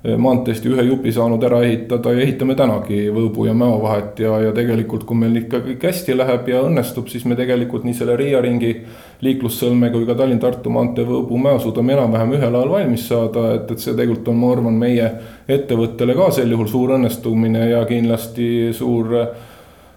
maanteest 0.03 0.65
ühe 0.67 0.83
jupi 0.83 1.13
saanud 1.15 1.43
ära 1.47 1.61
ehitada 1.63 2.11
ja 2.11 2.23
ehitame 2.25 2.57
tänagi 2.59 3.05
Võõbu 3.15 3.45
ja 3.47 3.53
Mäo 3.55 3.77
vahet. 3.79 4.19
Ja, 4.19 4.35
ja 4.43 4.51
tegelikult, 4.55 5.05
kui 5.07 5.15
meil 5.15 5.37
ikka 5.39 5.61
kõik 5.63 5.85
hästi 5.87 6.17
läheb 6.17 6.49
ja 6.51 6.63
õnnestub, 6.67 7.07
siis 7.07 7.23
me 7.23 7.37
tegelikult 7.39 7.85
nii 7.87 7.95
selle 7.95 8.17
Riia 8.19 8.41
ringi 8.43 8.73
liiklussõlme 9.23 9.93
kui 9.93 10.03
ka 10.09 10.17
Tallinn-Tartu 10.19 10.73
maantee 10.75 11.07
Võõbu-Mäo 11.07 11.61
suudame 11.63 11.95
enam-vähem 11.95 12.35
ühel 12.35 12.59
ajal 12.59 12.73
valmis 12.75 13.07
saada, 13.07 13.45
et, 13.55 13.71
et 13.71 13.79
see 13.79 13.95
tegelikult 13.95 14.33
on, 14.33 14.41
ma 14.43 14.51
arvan, 14.57 14.77
meie 14.83 15.07
ettevõttele 15.47 16.17
ka 16.19 16.29
sel 16.35 16.51
juhul 16.51 16.67
suur 16.67 16.97
õnnestumine 16.97 17.69
ja 17.71 17.85
kindlasti 17.87 18.73
suur 18.75 19.15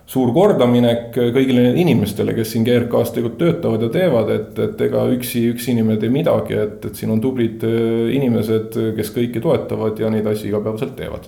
suur 0.07 0.31
kordaminek 0.35 1.09
kõigile 1.35 1.73
inimestele, 1.81 2.35
kes 2.37 2.53
siin 2.55 2.67
GRK-s 2.67 3.15
tegelikult 3.15 3.41
töötavad 3.41 3.83
ja 3.83 3.89
teevad, 3.93 4.31
et, 4.31 4.61
et 4.63 4.85
ega 4.87 5.03
üksi 5.17 5.49
üks 5.51 5.67
inimene 5.73 5.99
ei 5.99 6.05
tee 6.05 6.13
midagi, 6.15 6.61
et, 6.63 6.79
et 6.87 7.01
siin 7.01 7.11
on 7.17 7.23
tublid 7.23 7.65
äh, 7.67 8.13
inimesed, 8.15 8.79
kes 8.97 9.11
kõiki 9.17 9.43
toetavad 9.43 9.99
ja 9.99 10.11
neid 10.13 10.29
asju 10.31 10.53
igapäevaselt 10.53 10.95
teevad. 10.99 11.27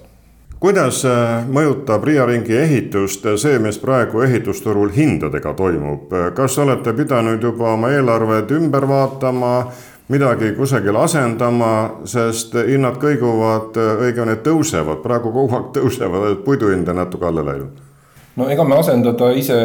Kuidas 0.63 1.03
äh, 1.07 1.43
mõjutab 1.51 2.07
Riia 2.07 2.27
ringi 2.31 2.55
ehitust 2.59 3.27
see, 3.43 3.59
mis 3.63 3.79
praegu 3.83 4.23
ehitusturul 4.27 4.95
hindadega 4.95 5.55
toimub, 5.59 6.15
kas 6.39 6.59
olete 6.63 6.95
pidanud 6.99 7.43
juba 7.43 7.75
oma 7.75 7.91
eelarved 7.95 8.55
ümber 8.55 8.87
vaatama, 8.91 9.53
midagi 10.09 10.55
kusagil 10.57 10.97
asendama, 11.03 11.73
sest 12.07 12.55
hinnad 12.71 13.03
kõiguvad, 13.03 13.75
õigemini 14.07 14.39
tõusevad, 14.47 15.03
praegu 15.03 15.35
kogu 15.35 15.59
aeg 15.59 15.69
tõusevad, 15.81 16.41
puidu 16.47 16.71
hind 16.71 16.95
on 16.95 17.03
natuke 17.03 17.27
alla 17.27 17.47
läinud 17.51 17.88
no 18.39 18.47
ega 18.53 18.65
me 18.65 18.77
asendada 18.79 19.31
ise 19.37 19.57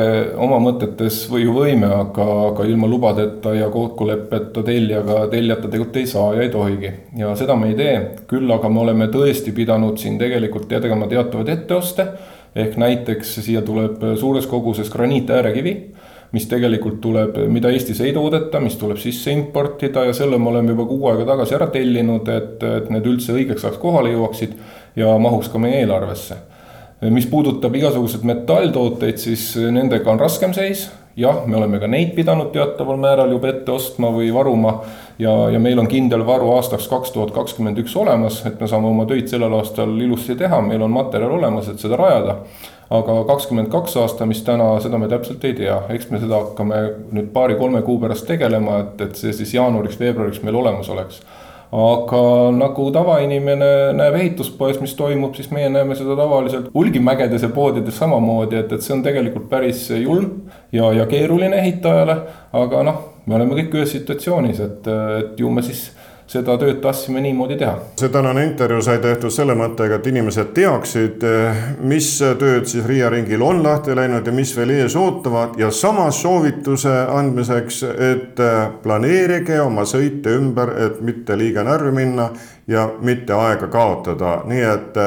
oma 0.42 0.58
mõtetes 0.62 1.24
või 1.32 1.46
ju 1.46 1.54
võime, 1.56 1.90
aga, 1.94 2.26
aga 2.50 2.66
ilma 2.70 2.90
lubadeta 2.90 3.54
ja 3.54 3.70
kokkuleppeta 3.74 4.64
tellijaga, 4.66 5.28
tellijata 5.32 5.70
tegelikult 5.70 6.00
ei 6.02 6.08
saa 6.10 6.32
ja 6.38 6.46
ei 6.46 6.54
tohigi. 6.54 6.94
ja 7.20 7.34
seda 7.40 7.56
me 7.60 7.70
ei 7.70 7.78
tee, 7.78 7.98
küll 8.30 8.50
aga 8.54 8.72
me 8.74 8.82
oleme 8.86 9.10
tõesti 9.14 9.54
pidanud 9.56 10.00
siin 10.02 10.18
tegelikult 10.22 10.68
tegema 10.72 11.08
teatavaid 11.12 11.52
etteoste. 11.54 12.08
ehk 12.56 12.78
näiteks 12.78 13.36
siia 13.46 13.62
tuleb 13.66 14.02
suures 14.20 14.48
koguses 14.48 14.90
graniitäärekivi 14.94 15.76
mis 16.34 16.48
tegelikult 16.50 16.98
tuleb, 17.02 17.36
mida 17.54 17.70
Eestis 17.70 18.00
ei 18.02 18.14
toodeta, 18.14 18.60
mis 18.60 18.74
tuleb 18.82 18.98
sisse 18.98 19.32
importida 19.32 20.08
ja 20.08 20.14
selle 20.18 20.40
me 20.42 20.50
oleme 20.50 20.74
juba 20.74 20.88
kuu 20.90 21.12
aega 21.12 21.28
tagasi 21.28 21.54
ära 21.54 21.68
tellinud, 21.70 22.30
et, 22.30 22.64
et 22.64 22.90
need 22.90 23.06
üldse 23.06 23.36
õigeks 23.36 23.68
ajaks 23.68 23.78
kohale 23.78 24.16
jõuaksid 24.16 24.58
ja 24.98 25.14
mahuks 25.22 25.54
ka 25.54 25.62
meie 25.62 25.84
eelarvesse 25.84 26.40
mis 27.12 27.26
puudutab 27.28 27.76
igasuguseid 27.76 28.26
metalltooteid, 28.28 29.18
siis 29.18 29.54
nendega 29.72 30.12
on 30.12 30.20
raskem 30.20 30.54
seis. 30.54 30.92
jah, 31.18 31.44
me 31.46 31.58
oleme 31.58 31.78
ka 31.80 31.86
neid 31.88 32.16
pidanud 32.16 32.48
teataval 32.50 32.98
määral 32.98 33.30
juba 33.36 33.52
ette 33.52 33.72
ostma 33.72 34.10
või 34.14 34.32
varuma. 34.34 34.80
ja, 35.20 35.34
ja 35.54 35.60
meil 35.60 35.80
on 35.80 35.88
kindel 35.88 36.26
varu 36.26 36.52
aastaks 36.56 36.88
kaks 36.88 37.12
tuhat 37.12 37.32
kakskümmend 37.32 37.78
üks 37.84 37.96
olemas, 37.96 38.42
et 38.46 38.60
me 38.60 38.68
saame 38.68 38.88
oma 38.88 39.06
töid 39.06 39.28
sellel 39.28 39.54
aastal 39.60 39.94
ilusti 40.02 40.36
teha, 40.36 40.62
meil 40.62 40.82
on 40.82 40.92
materjal 40.92 41.38
olemas, 41.40 41.70
et 41.70 41.80
seda 41.80 42.00
rajada. 42.00 42.38
aga 42.90 43.24
kakskümmend 43.28 43.72
kaks 43.74 43.98
aasta, 43.98 44.26
mis 44.26 44.44
täna, 44.44 44.80
seda 44.82 44.98
me 44.98 45.08
täpselt 45.10 45.44
ei 45.46 45.54
tea, 45.58 45.82
eks 45.90 46.10
me 46.12 46.20
seda 46.22 46.40
hakkame 46.44 46.82
nüüd 47.12 47.32
paari-kolme 47.34 47.82
kuu 47.82 48.00
pärast 48.00 48.28
tegelema, 48.28 48.80
et, 48.84 49.02
et 49.02 49.16
see 49.16 49.34
siis 49.34 49.54
jaanuariks-veebruariks 49.58 50.44
meil 50.44 50.62
olemas 50.62 50.90
oleks 50.90 51.24
aga 51.74 52.22
nagu 52.54 52.86
tavainimene 52.94 53.70
näeb 53.98 54.18
ehituspoes, 54.20 54.78
mis 54.82 54.94
toimub, 54.98 55.34
siis 55.34 55.50
meie 55.54 55.72
näeme 55.74 55.98
seda 55.98 56.16
tavaliselt 56.20 56.70
hulgimägedes 56.74 57.48
ja 57.48 57.50
poodides 57.54 57.98
samamoodi, 57.98 58.60
et, 58.62 58.76
et 58.76 58.86
see 58.86 58.94
on 58.94 59.02
tegelikult 59.06 59.50
päris 59.50 59.88
julm 59.90 60.44
ja, 60.76 60.92
ja 60.94 61.08
keeruline 61.10 61.58
ehitajale. 61.64 62.20
aga 62.54 62.84
noh, 62.86 63.00
me 63.26 63.40
oleme 63.40 63.58
kõik 63.58 63.80
ühes 63.80 63.96
situatsioonis, 63.96 64.62
et, 64.62 64.90
et 65.20 65.42
ju 65.42 65.50
me 65.50 65.66
siis 65.66 65.88
seda 66.34 66.56
tööd 66.58 66.80
tahtsime 66.82 67.22
niimoodi 67.22 67.58
teha. 67.60 67.76
see 68.00 68.10
tänane 68.10 68.44
intervjuu 68.48 68.82
sai 68.82 69.00
tehtud 69.04 69.34
selle 69.34 69.56
mõttega, 69.58 70.00
et 70.00 70.08
inimesed 70.10 70.54
teaksid, 70.56 71.26
mis 71.86 72.10
tööd 72.40 72.66
siis 72.70 72.88
Riia 72.90 73.10
ringil 73.14 73.42
on 73.46 73.62
lahti 73.64 73.96
läinud 73.96 74.26
ja 74.26 74.34
mis 74.34 74.56
veel 74.58 74.74
ees 74.80 74.96
ootavad. 75.00 75.58
Ja 75.62 75.72
samas 75.72 76.22
soovituse 76.22 76.94
andmiseks, 77.14 77.84
et 78.14 78.42
planeerige 78.84 79.60
oma 79.62 79.86
sõite 79.90 80.34
ümber, 80.40 80.74
et 80.88 81.02
mitte 81.02 81.38
liiga 81.38 81.64
närvi 81.64 81.94
minna 81.96 82.30
ja 82.68 82.88
mitte 83.02 83.36
aega 83.36 83.68
kaotada, 83.68 84.38
nii 84.50 84.64
et 84.64 85.00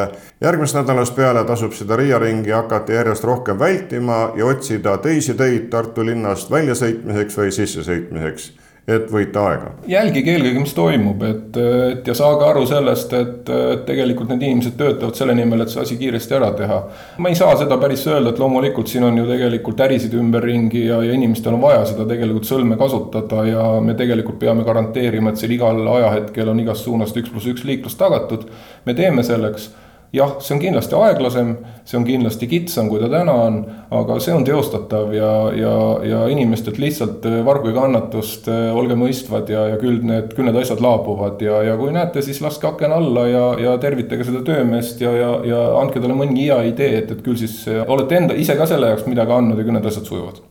järgmisest 0.45 0.83
nädalast 0.83 1.16
peale 1.16 1.45
tasub 1.49 1.73
seda 1.75 1.97
Riia 1.97 2.21
ringi 2.23 2.52
hakata 2.52 3.00
järjest 3.00 3.25
rohkem 3.25 3.59
vältima 3.59 4.30
ja 4.37 4.47
otsida 4.47 4.99
teisi 5.02 5.35
teid 5.35 5.71
Tartu 5.73 6.04
linnast 6.06 6.52
väljasõitmiseks 6.52 7.40
või 7.40 7.52
sissesõitmiseks 7.56 8.52
et 8.87 9.09
võita 9.11 9.43
aega. 9.50 9.71
jälgige 9.90 10.31
eelkõige, 10.37 10.61
mis 10.62 10.75
toimub, 10.75 11.23
et, 11.26 11.57
et 11.59 12.07
ja 12.07 12.14
saage 12.14 12.47
aru 12.47 12.62
sellest, 12.71 13.14
et, 13.19 13.50
tegelikult 13.87 14.31
need 14.31 14.45
inimesed 14.47 14.76
töötavad 14.78 15.19
selle 15.19 15.35
nimel, 15.35 15.64
et 15.64 15.73
see 15.73 15.83
asi 15.83 15.97
kiiresti 15.99 16.37
ära 16.38 16.52
teha. 16.59 16.78
ma 17.19 17.33
ei 17.33 17.38
saa 17.38 17.57
seda 17.59 17.78
päris 17.83 18.07
öelda, 18.07 18.31
et 18.31 18.43
loomulikult 18.43 18.93
siin 18.93 19.09
on 19.09 19.19
ju 19.19 19.26
tegelikult 19.26 19.83
ärisid 19.88 20.14
ümberringi 20.21 20.85
ja, 20.87 21.00
ja 21.02 21.16
inimestel 21.19 21.57
on 21.59 21.64
vaja 21.64 21.83
seda 21.90 22.07
tegelikult 22.07 22.47
sõlme 22.47 22.78
kasutada 22.78 23.43
ja 23.49 23.64
me 23.83 23.97
tegelikult 23.99 24.38
peame 24.43 24.66
garanteerima, 24.66 25.33
et 25.33 25.43
seal 25.43 25.57
igal 25.57 25.83
ajahetkel 25.97 26.55
on 26.55 26.62
igast 26.62 26.87
suunast 26.87 27.19
üks 27.19 27.35
pluss 27.35 27.50
üks 27.50 27.66
liiklus 27.66 27.99
tagatud. 27.99 28.47
me 28.87 28.95
teeme 28.95 29.26
selleks 29.26 29.73
jah, 30.13 30.37
see 30.41 30.55
on 30.55 30.61
kindlasti 30.63 30.97
aeglasem, 30.99 31.53
see 31.87 31.99
on 31.99 32.07
kindlasti 32.07 32.49
kitsam, 32.51 32.89
kui 32.91 33.01
ta 33.03 33.09
täna 33.11 33.35
on, 33.47 33.59
aga 33.95 34.19
see 34.23 34.35
on 34.35 34.45
teostatav 34.47 35.13
ja, 35.15 35.31
ja, 35.57 35.75
ja 36.07 36.21
inimestelt 36.33 36.79
lihtsalt 36.83 37.27
äh, 37.29 37.39
vargu 37.47 37.71
ja 37.73 37.77
kannatust, 37.81 38.49
äh, 38.53 38.71
olge 38.77 38.99
mõistvad 38.99 39.51
ja, 39.53 39.67
ja 39.73 39.81
küll 39.81 40.03
need, 40.07 40.33
küll 40.37 40.49
need 40.49 40.59
asjad 40.63 40.83
laabuvad 40.85 41.43
ja, 41.45 41.61
ja 41.67 41.77
kui 41.81 41.95
näete, 41.95 42.23
siis 42.25 42.41
laske 42.45 42.69
aken 42.71 42.97
alla 42.97 43.27
ja, 43.31 43.47
ja 43.67 43.77
tervitage 43.83 44.29
seda 44.29 44.45
töömeest 44.47 45.03
ja, 45.03 45.15
ja, 45.17 45.33
ja 45.47 45.63
andke 45.81 46.03
talle 46.03 46.19
mõni 46.19 46.47
hea 46.47 46.61
idee, 46.71 47.03
et, 47.03 47.11
et 47.17 47.25
küll 47.27 47.39
siis 47.41 47.63
äh, 47.71 47.83
olete 47.87 48.21
enda 48.21 48.39
ise 48.39 48.59
ka 48.59 48.69
selle 48.69 48.93
jaoks 48.93 49.09
midagi 49.11 49.37
andnud 49.37 49.61
ja 49.61 49.67
küll 49.67 49.79
need 49.79 49.91
asjad 49.93 50.07
sujuvad. 50.09 50.45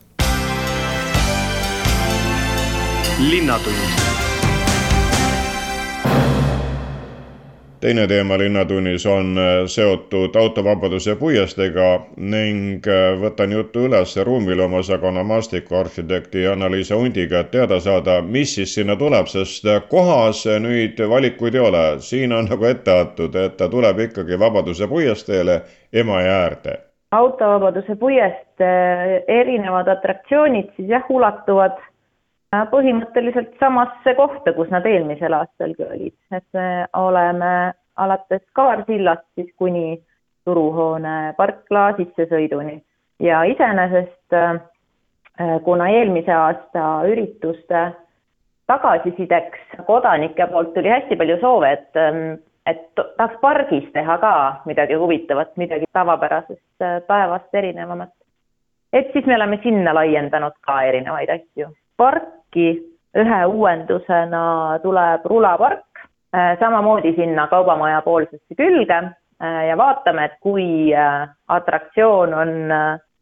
linnatund 3.16 4.25
teine 7.80 8.06
teema 8.06 8.38
Linnatunnis 8.38 9.06
on 9.06 9.38
äh, 9.38 9.66
seotud 9.66 10.36
autovabaduse 10.36 11.16
puiesteega 11.16 11.88
ning 12.16 12.86
äh, 12.88 13.16
võtan 13.20 13.52
jutu 13.52 13.86
üles 13.88 14.16
ruumiloome 14.24 14.80
osakonna 14.80 15.24
maastikuarhitekti 15.24 16.46
Anna-Liisa 16.48 16.96
Hundiga, 16.96 17.44
et 17.44 17.50
teada 17.50 17.80
saada, 17.80 18.20
mis 18.22 18.54
siis 18.54 18.74
sinna 18.74 18.96
tuleb, 18.96 19.28
sest 19.28 19.68
äh, 19.68 19.82
kohas 19.90 20.44
nüüd 20.60 21.00
valikuid 21.08 21.54
ei 21.54 21.64
ole. 21.68 21.84
siin 22.00 22.32
on 22.32 22.48
nagu 22.50 22.64
ette 22.64 22.92
antud, 23.00 23.34
et 23.34 23.56
ta 23.56 23.68
tuleb 23.68 24.00
ikkagi 24.08 24.38
Vabaduse 24.38 24.88
puiesteele 24.88 25.60
Emajõe 25.92 26.32
äärde 26.32 26.78
autovabaduse 27.16 27.94
puiest 27.96 28.60
erinevad 29.28 29.88
atraktsioonid 29.88 30.72
siis 30.76 30.88
jah, 30.90 31.04
ulatuvad 31.08 31.78
põhimõtteliselt 32.70 33.56
samasse 33.60 34.14
kohta, 34.14 34.52
kus 34.52 34.70
nad 34.70 34.86
eelmisel 34.86 35.34
aastalgi 35.34 35.84
olid, 35.84 36.14
et 36.32 36.46
me 36.54 36.86
oleme 36.94 37.72
alates 37.96 38.42
Kaarsillast 38.52 39.26
siis 39.34 39.50
kuni 39.58 39.98
turuhoone 40.44 41.34
parkla 41.36 41.92
sissesõiduni 41.98 42.80
ja 43.20 43.42
iseenesest 43.44 44.32
äh, 44.36 44.60
kuna 45.64 45.88
eelmise 45.88 46.32
aasta 46.32 46.84
ürituste 47.10 47.86
tagasisideks 48.66 49.78
kodanike 49.86 50.46
poolt 50.50 50.74
tuli 50.74 50.90
hästi 50.90 51.16
palju 51.16 51.38
soove, 51.40 51.72
et, 51.72 51.90
ähm, 51.96 52.38
et 52.66 52.86
tahaks 52.94 53.40
pargis 53.40 53.88
teha 53.94 54.18
ka 54.18 54.32
midagi 54.66 54.94
huvitavat, 54.94 55.56
midagi 55.56 55.90
tavapärasest 55.92 56.82
äh, 56.82 57.00
päevast 57.06 57.54
erinevamat. 57.54 58.12
et 58.92 59.12
siis 59.12 59.26
me 59.26 59.34
oleme 59.36 59.58
sinna 59.62 59.94
laiendanud 59.94 60.54
ka 60.60 60.82
erinevaid 60.82 61.30
asju. 61.30 61.68
Parki 61.96 62.68
ühe 63.16 63.44
uuendusena 63.46 64.78
tuleb 64.82 65.24
rulapark, 65.24 65.86
Äh, 66.36 66.58
samamoodi 66.60 67.14
sinna 67.16 67.46
kaubamaja 67.46 68.02
poolsesse 68.02 68.54
külge 68.58 68.96
äh, 68.96 69.68
ja 69.68 69.76
vaatame, 69.78 70.24
et 70.24 70.34
kui 70.40 70.92
äh, 70.94 71.28
atraktsioon 71.48 72.34
on 72.34 72.50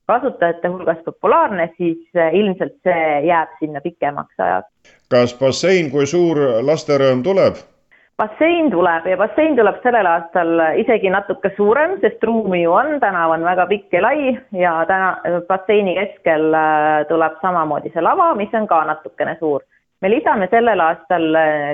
kasutajate 0.09 0.69
hulgas 0.69 0.99
populaarne, 1.05 1.69
siis 1.77 2.01
ilmselt 2.33 2.75
see 2.83 3.05
jääb 3.29 3.53
sinna 3.61 3.81
pikemaks 3.85 4.41
ajaks. 4.41 4.97
kas 5.11 5.37
bassein 5.39 5.91
kui 5.93 6.07
suur 6.07 6.41
lasterõõm 6.71 7.23
tuleb? 7.23 7.61
Bassein 8.19 8.71
tuleb 8.71 9.07
ja 9.11 9.17
bassein 9.19 9.57
tuleb 9.57 9.81
sellel 9.83 10.07
aastal 10.07 10.61
isegi 10.81 11.11
natuke 11.11 11.51
suurem, 11.57 11.97
sest 12.03 12.23
ruumi 12.25 12.63
ju 12.63 12.73
on, 12.73 12.99
tänav 13.03 13.35
on 13.35 13.47
väga 13.47 13.67
pikk 13.71 13.97
ja 13.97 14.03
lai 14.03 14.35
ja 14.55 14.75
täna 14.89 15.41
basseini 15.49 15.97
keskel 15.99 16.55
tuleb 17.09 17.39
samamoodi 17.43 17.93
see 17.95 18.05
lava, 18.05 18.33
mis 18.39 18.55
on 18.55 18.69
ka 18.71 18.85
natukene 18.91 19.37
suur. 19.41 19.65
Me 20.03 20.11
lisame 20.11 20.47
sellel 20.53 20.81
aastal 20.85 21.25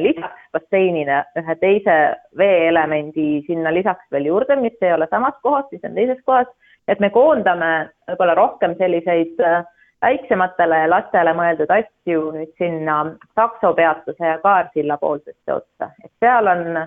lisaks 0.04 0.48
basseinile 0.54 1.24
ühe 1.40 1.54
teise 1.60 1.96
veeelemendi 2.38 3.42
sinna 3.46 3.72
lisaks 3.74 4.06
veel 4.12 4.28
juurde, 4.30 4.56
mis 4.56 4.76
ei 4.80 4.92
ole 4.94 5.08
samas 5.10 5.34
kohas, 5.42 5.66
mis 5.72 5.84
on 5.84 5.96
teises 5.98 6.20
kohas, 6.24 6.48
et 6.88 7.00
me 7.00 7.10
koondame 7.10 7.70
võib-olla 8.08 8.36
rohkem 8.38 8.76
selliseid 8.78 9.42
äh, 9.44 9.64
väiksematele 10.02 10.86
lastele 10.88 11.34
mõeldud 11.36 11.70
asju 11.74 12.30
nüüd 12.36 12.52
sinna 12.58 13.02
Sakso 13.34 13.72
peatuse 13.76 14.26
ja 14.26 14.38
Kaarsilla 14.42 14.96
poolsesse 14.98 15.54
otsa, 15.54 15.90
et 16.04 16.12
seal 16.20 16.48
on 16.50 16.80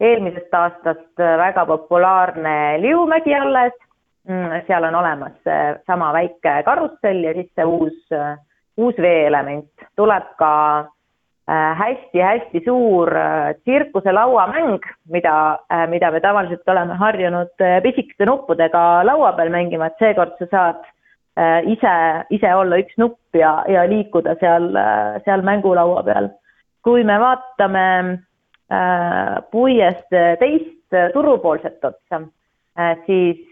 eelmisest 0.00 0.54
aastast 0.54 1.24
väga 1.42 1.66
populaarne 1.66 2.80
Liumägi 2.82 3.34
alles. 3.34 3.72
Mm, 4.26 4.50
seal 4.66 4.84
on 4.84 4.94
olemas 4.98 5.36
sama 5.86 6.10
väike 6.12 6.62
karussell 6.66 7.22
ja 7.22 7.32
siis 7.36 7.46
see 7.54 7.64
uus, 7.64 8.14
uus 8.76 8.96
veeelement, 8.98 9.86
tuleb 9.94 10.32
ka 10.40 10.52
hästi-hästi 11.48 12.58
äh, 12.58 12.64
suur 12.64 13.16
äh, 13.16 13.54
tsirkuse 13.54 14.12
lauamäng, 14.12 14.80
mida, 15.08 15.58
äh, 15.72 15.86
mida 15.88 16.10
me 16.10 16.20
tavaliselt 16.20 16.68
oleme 16.68 16.94
harjunud 16.94 17.54
pisikeste 17.82 18.26
nuppudega 18.26 19.06
laua 19.06 19.32
peal 19.32 19.50
mängima, 19.54 19.86
et 19.86 19.98
seekord 19.98 20.34
sa 20.38 20.50
saad 20.50 20.82
ise, 21.68 21.94
ise 22.30 22.54
olla 22.54 22.78
üks 22.80 22.96
nupp 23.00 23.36
ja, 23.36 23.60
ja 23.68 23.84
liikuda 23.88 24.36
seal, 24.40 24.70
äh, 24.76 25.18
seal 25.24 25.44
mängulaua 25.44 26.02
peal. 26.06 26.30
kui 26.86 27.02
me 27.04 27.18
vaatame 27.18 27.86
äh, 28.70 29.36
puiest 29.50 30.08
teist 30.40 30.94
turupoolset 31.12 31.84
otsa, 31.84 32.20
siis 33.06 33.50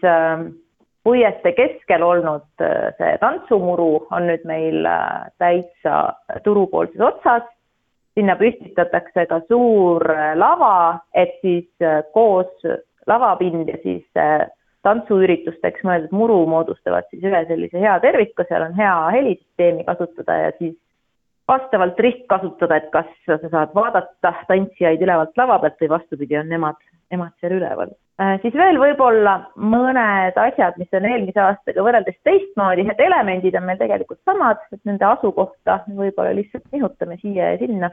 puieste 1.03 1.51
keskel 1.51 2.03
olnud 2.05 2.63
see 2.95 3.17
tantsumuru 3.19 4.05
on 4.15 4.29
nüüd 4.29 4.45
meil 4.47 4.87
täitsa 5.37 5.97
turupoolses 6.45 7.01
otsas. 7.01 7.43
sinna 8.15 8.37
püstitatakse 8.39 9.25
ka 9.27 9.41
suur 9.49 10.07
lava, 10.39 10.99
et 11.13 11.35
siis 11.41 11.67
koos 12.13 12.63
lavapind 13.07 13.67
ja 13.67 13.77
siis 13.83 14.05
tantsuüritusteks 14.85 15.83
mõeldud 15.87 16.15
muru 16.15 16.39
moodustavad 16.49 17.07
siis 17.09 17.25
ühe 17.25 17.43
sellise 17.49 17.81
hea 17.81 17.97
terviku, 18.03 18.45
seal 18.47 18.67
on 18.67 18.75
hea 18.77 18.95
helisüsteemi 19.17 19.85
kasutada 19.87 20.37
ja 20.45 20.55
siis 20.59 20.75
vastavalt 21.47 21.99
ristkasutada, 22.01 22.79
et 22.79 22.89
kas 22.93 23.09
sa 23.27 23.37
saad 23.43 23.73
vaadata 23.77 24.33
tantsijaid 24.49 25.01
ülevalt 25.05 25.37
lava 25.37 25.59
pealt 25.61 25.77
või 25.83 25.91
vastupidi, 25.93 26.37
on 26.39 26.49
nemad, 26.49 26.79
nemad 27.13 27.33
seal 27.41 27.57
üleval 27.59 27.91
äh,. 28.21 28.39
siis 28.41 28.55
veel 28.57 28.79
võib-olla 28.81 29.35
mõned 29.55 30.39
asjad, 30.41 30.79
mis 30.81 30.97
on 30.97 31.05
eelmise 31.11 31.43
aastaga 31.43 31.85
võrreldes 31.85 32.17
teistmoodi, 32.27 32.87
et 32.89 33.05
elemendid 33.07 33.57
on 33.59 33.67
meil 33.69 33.81
tegelikult 33.81 34.21
samad, 34.25 34.61
et 34.73 34.81
nende 34.89 35.05
asukohta 35.11 35.83
võib-olla 35.91 36.33
lihtsalt 36.37 36.65
nihutame 36.73 37.19
siia 37.21 37.53
ja 37.53 37.61
sinna 37.61 37.91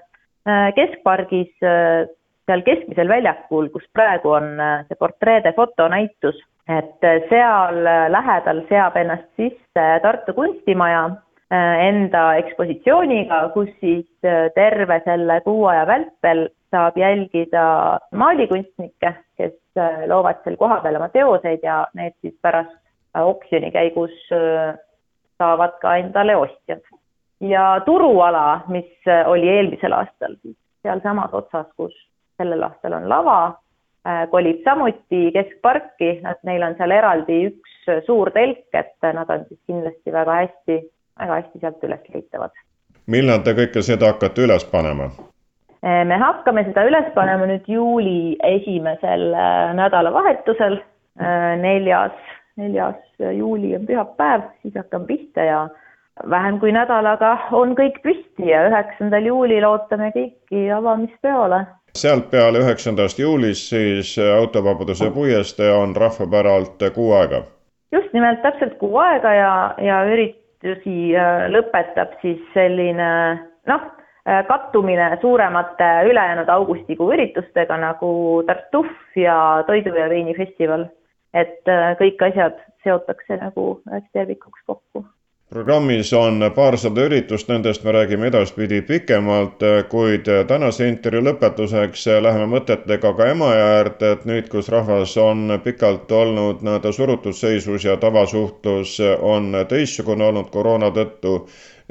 äh,. 0.49 0.71
keskpargis 0.79 1.53
äh, 1.61 2.09
seal 2.49 2.65
keskmisel 2.67 3.09
väljakul, 3.09 3.69
kus 3.75 3.85
praegu 3.95 4.33
on 4.39 4.57
see 4.89 4.99
portreede 4.99 5.53
fotonäitus 5.57 6.41
et 6.69 7.05
äh, 7.05 7.21
seal 7.29 7.87
äh, 7.87 8.09
lähedal 8.11 8.63
seab 8.69 8.97
ennast 8.97 9.27
sisse 9.37 9.87
Tartu 10.03 10.35
kunstimaja 10.35 11.05
äh, 11.51 11.89
enda 11.89 12.37
ekspositsiooniga, 12.43 13.49
kus 13.55 13.71
siis 13.81 14.07
terve 14.55 15.01
selle 15.05 15.41
kuu 15.45 15.67
aja 15.67 15.87
vältel 15.87 16.47
saab 16.71 16.97
jälgida 16.97 17.65
maalikunstnikke, 18.17 19.15
kes 19.37 19.59
loovad 20.09 20.39
seal 20.45 20.57
kohapeal 20.57 20.97
oma 20.97 21.09
teoseid 21.13 21.65
ja 21.67 21.83
need 21.99 22.15
siis 22.21 22.35
pärast 22.43 22.79
oksjoni 23.19 23.69
käigus 23.75 24.15
saavad 25.37 25.75
ka 25.83 25.97
endale 26.01 26.37
ostjad. 26.37 26.81
ja 27.41 27.81
turuala, 27.85 28.63
mis 28.69 29.11
oli 29.27 29.49
eelmisel 29.49 29.93
aastal 29.93 30.39
siis 30.43 30.57
sealsamas 30.83 31.35
otsas, 31.35 31.67
kus 31.77 31.93
sellel 32.41 32.63
aastal 32.63 32.97
on 32.97 33.09
lava, 33.09 33.55
kolib 34.31 34.65
samuti 34.65 35.31
keskparki, 35.35 36.09
et 36.27 36.41
neil 36.49 36.65
on 36.67 36.75
seal 36.79 36.91
eraldi 36.91 37.37
üks 37.51 38.07
suur 38.07 38.33
telk, 38.35 38.65
et 38.75 38.97
nad 39.15 39.31
on 39.31 39.45
siis 39.49 39.61
kindlasti 39.71 40.15
väga 40.15 40.39
hästi, 40.41 40.79
väga 41.23 41.37
hästi 41.41 41.63
sealt 41.63 41.85
üles 41.87 42.09
leitavad. 42.15 42.57
millal 43.07 43.45
te 43.47 43.55
kõike 43.59 43.83
seda 43.87 44.11
hakkate 44.11 44.43
üles 44.47 44.67
panema? 44.73 45.11
Äh, 45.87 46.03
me 46.07 46.19
hakkame 46.19 46.65
seda 46.67 46.87
üles 46.89 47.13
panema 47.15 47.47
nüüd 47.51 47.69
juuli 47.71 48.35
esimesel 48.47 49.29
äh, 49.35 49.71
nädalavahetusel, 49.79 50.81
neljas, 51.61 52.15
neljas 52.57 53.25
juuli 53.37 53.75
on 53.77 53.83
pühapäev, 53.87 54.47
siis 54.63 54.75
hakkame 54.79 55.07
pihta 55.11 55.45
ja 55.45 55.59
vähem 56.31 56.59
kui 56.61 56.73
nädalaga 56.73 57.33
on 57.57 57.75
kõik 57.79 58.01
püsti 58.05 58.49
ja 58.51 58.67
üheksandal 58.69 59.27
juulil 59.27 59.65
ootame 59.69 60.11
kõiki 60.15 60.67
avamispeole 60.75 61.63
sealt 61.99 62.31
peale 62.31 62.61
üheksandast 62.65 63.19
juulist 63.19 63.69
siis 63.73 64.15
autovabaduse 64.37 65.11
puiestee 65.11 65.73
on 65.73 65.97
rahvapäralt 65.97 66.85
kuu 66.95 67.13
aega. 67.13 67.43
just 67.93 68.13
nimelt, 68.13 68.43
täpselt 68.43 68.79
kuu 68.79 68.97
aega 68.99 69.35
ja, 69.35 69.75
ja 69.79 69.99
üritusi 70.09 71.13
äh, 71.17 71.49
lõpetab 71.53 72.17
siis 72.23 72.41
selline 72.55 73.11
noh, 73.69 73.85
äh, 74.29 74.41
kattumine 74.49 75.19
suuremate 75.21 75.91
ülejäänud 76.09 76.49
augustikuu 76.49 77.13
üritustega 77.13 77.77
nagu 77.77 78.43
Tartuf 78.47 79.17
ja 79.17 79.65
Toidu 79.67 79.95
ja 79.95 80.09
Veini 80.09 80.35
festival. 80.37 80.87
et 81.35 81.69
äh, 81.69 81.93
kõik 82.01 82.25
asjad 82.29 82.57
seotakse 82.85 83.37
nagu 83.37 83.83
üheks 83.89 84.09
tervikuks 84.13 84.65
kokku 84.67 85.05
programmis 85.53 86.13
on 86.13 86.41
paarsada 86.55 87.05
üritust, 87.05 87.49
nendest 87.53 87.85
me 87.85 87.93
räägime 87.93 88.27
edaspidi 88.31 88.81
pikemalt, 88.89 89.61
kuid 89.93 90.29
tänase 90.49 90.89
intervjuu 90.89 91.27
lõpetuseks 91.27 92.07
läheme 92.25 92.47
mõtetega 92.55 93.13
ka 93.19 93.27
Emajõe 93.35 93.67
äärde, 93.75 94.13
et 94.17 94.25
nüüd, 94.29 94.49
kus 94.53 94.71
rahvas 94.73 95.13
on 95.21 95.59
pikalt 95.65 96.13
olnud 96.13 96.65
nii-öelda 96.65 96.93
surutud 96.97 97.37
seisus 97.37 97.85
ja 97.85 97.99
tavasuhtlus 98.01 98.97
on 99.21 99.53
teistsugune 99.69 100.31
olnud 100.31 100.49
koroona 100.55 100.89
tõttu, 100.97 101.35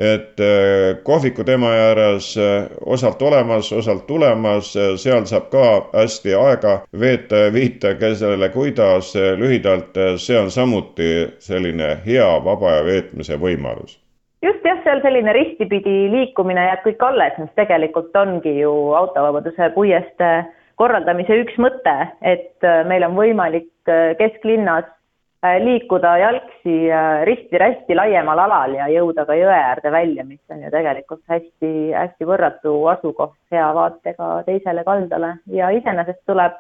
et 0.02 0.42
äh, 0.42 0.98
kohvikud 1.06 1.50
Emajõe 1.50 1.82
ääres 1.92 2.32
äh, 2.40 2.70
osalt 2.86 3.22
olemas, 3.22 3.70
osalt 3.76 4.08
tulemas, 4.10 4.74
äh, 4.76 4.96
seal 4.98 5.28
saab 5.30 5.50
ka 5.54 5.66
hästi 5.94 6.34
aega 6.38 6.76
veeta 7.00 7.46
ja 7.46 7.52
viita 7.54 7.94
kellele 8.00 8.50
kuidas, 8.54 9.14
lühidalt 9.38 9.98
see 10.18 10.40
on 10.40 10.50
samuti 10.52 11.12
selline 11.40 11.98
hea 12.06 12.30
vaba 12.46 12.72
aja 12.76 12.86
veetmise 12.88 13.38
võimalus. 13.42 14.00
Just 14.42 14.66
jah, 14.66 14.80
seal 14.84 15.04
selline 15.04 15.34
ristipidi 15.38 16.08
liikumine 16.10 16.64
jääb 16.66 16.82
kõik 16.88 17.06
alles, 17.06 17.38
mis 17.38 17.54
tegelikult 17.60 18.16
ongi 18.18 18.56
ju 18.58 18.74
autovabaduse 18.98 19.70
puiestee 19.76 20.42
korraldamise 20.82 21.36
üks 21.44 21.60
mõte, 21.62 21.94
et 22.26 22.66
meil 22.90 23.06
on 23.06 23.14
võimalik 23.14 23.70
kesklinnas 24.18 24.88
liikuda 25.42 26.18
jalgsi 26.18 26.92
äh, 26.92 27.24
risti-rästi 27.26 27.96
laiemal 27.98 28.40
alal 28.40 28.76
ja 28.78 28.88
jõuda 28.94 29.26
ka 29.26 29.34
jõe 29.34 29.54
äärde 29.56 29.92
välja, 29.92 30.26
mis 30.26 30.42
on 30.54 30.62
ju 30.62 30.70
tegelikult 30.74 31.24
hästi, 31.30 31.72
hästi 31.98 32.28
võrratu 32.30 32.76
asukoht 32.94 33.38
hea 33.52 33.72
vaatega 33.74 34.44
teisele 34.46 34.84
kaldale. 34.84 35.34
Ja 35.50 35.72
iseenesest 35.74 36.22
tuleb 36.30 36.60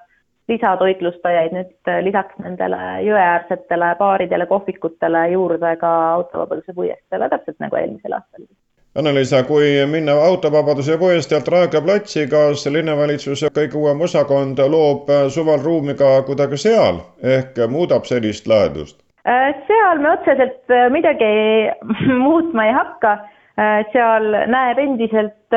lisatoitlustajaid 0.49 1.53
nüüd 1.53 1.93
äh, 1.93 2.01
lisaks 2.07 2.41
nendele 2.41 2.81
jõeäärsetele 3.05 3.93
baaridele, 4.01 4.49
kohvikutele 4.49 5.27
juurde 5.35 5.75
ka 5.83 5.93
autovabaduse 6.17 6.73
puiesteele, 6.73 7.29
täpselt 7.29 7.61
nagu 7.61 7.77
eelmisel 7.77 8.17
aastal 8.17 8.49
Anneliisa, 8.95 9.43
kui 9.47 9.67
minna 9.87 10.11
autovabaduse 10.11 10.97
puiesteelt 10.99 11.47
Raekoja 11.47 11.81
platsi, 11.85 12.25
kas 12.27 12.65
linnavalitsuse 12.67 13.47
kõige 13.55 13.77
uuem 13.79 14.01
osakond 14.03 14.59
loob 14.73 15.07
suval 15.31 15.61
ruumi 15.63 15.95
ka 15.95 16.09
kuidagi 16.27 16.59
seal 16.59 16.99
ehk 17.35 17.61
muudab 17.71 18.09
sellist 18.09 18.49
lahendust? 18.51 18.97
Äh, 19.23 19.53
seal 19.67 20.01
me 20.03 20.11
otseselt 20.11 20.75
äh, 20.75 20.89
midagi 20.91 21.31
muutma 22.25 22.67
ei 22.67 22.75
hakka. 22.75 23.13
Äh, 23.55 23.79
seal 23.93 24.27
näeb 24.51 24.83
endiselt 24.83 25.55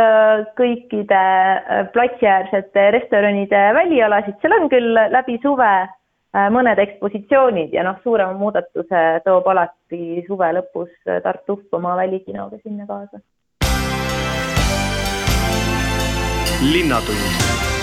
kõikide 0.59 1.25
platsiäärsete 1.95 2.87
restoranide 3.01 3.67
välialasid, 3.81 4.39
seal 4.43 4.55
on 4.61 4.71
küll 4.71 4.95
läbi 5.11 5.41
suve 5.43 5.75
mõned 6.35 6.81
ekspositsioonid 6.83 7.75
ja 7.77 7.85
noh, 7.87 8.01
suurema 8.03 8.35
muudatuse 8.39 9.05
toob 9.25 9.47
alati 9.53 10.25
suve 10.27 10.51
lõpus 10.57 10.91
Tartu 11.23 11.59
Upp 11.59 11.79
oma 11.79 11.95
välikinoga 12.01 12.59
sinna 12.63 12.87
kaasa. 12.91 13.23
linnatund 16.65 17.74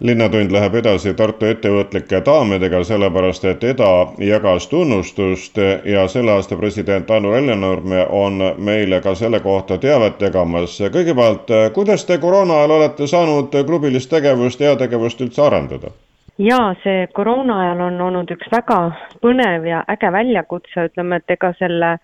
linnatund 0.00 0.52
läheb 0.52 0.74
edasi 0.74 1.14
Tartu 1.14 1.46
ettevõtlike 1.46 2.20
daamidega, 2.26 2.82
sellepärast 2.84 3.44
et 3.50 3.64
EDA 3.64 3.90
jagas 4.22 4.68
tunnustust 4.70 5.58
ja 5.84 6.06
selle 6.08 6.32
aasta 6.32 6.56
president 6.56 7.10
Anu 7.10 7.32
Lennarme 7.32 8.06
on 8.08 8.38
meile 8.58 9.00
ka 9.00 9.14
selle 9.14 9.40
kohta 9.40 9.78
teavet 9.78 10.20
jagamas. 10.20 10.78
kõigepealt, 10.92 11.50
kuidas 11.74 12.04
te 12.04 12.18
koroona 12.18 12.60
ajal 12.60 12.70
olete 12.70 13.06
saanud 13.06 13.56
klubilist 13.66 14.10
tegevust, 14.10 14.60
heategevust 14.60 15.20
üldse 15.20 15.42
arendada? 15.42 15.90
jaa, 16.38 16.74
see 16.82 17.06
koroona 17.12 17.60
ajal 17.60 17.80
on 17.80 18.00
olnud 18.00 18.30
üks 18.30 18.50
väga 18.52 18.78
põnev 19.22 19.66
ja 19.66 19.82
äge 19.90 20.12
väljakutse, 20.12 20.88
ütleme, 20.90 21.16
et 21.16 21.30
ega 21.30 21.52
selle 21.58 21.96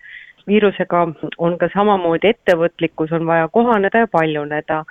viirusega 0.47 1.07
on 1.37 1.57
ka 1.57 1.69
samamoodi 1.73 2.33
ettevõtlikkus, 2.33 3.11
on 3.15 3.25
vaja 3.27 3.47
kohaneda 3.47 4.03
ja 4.03 4.07
paljuneda. 4.11 4.83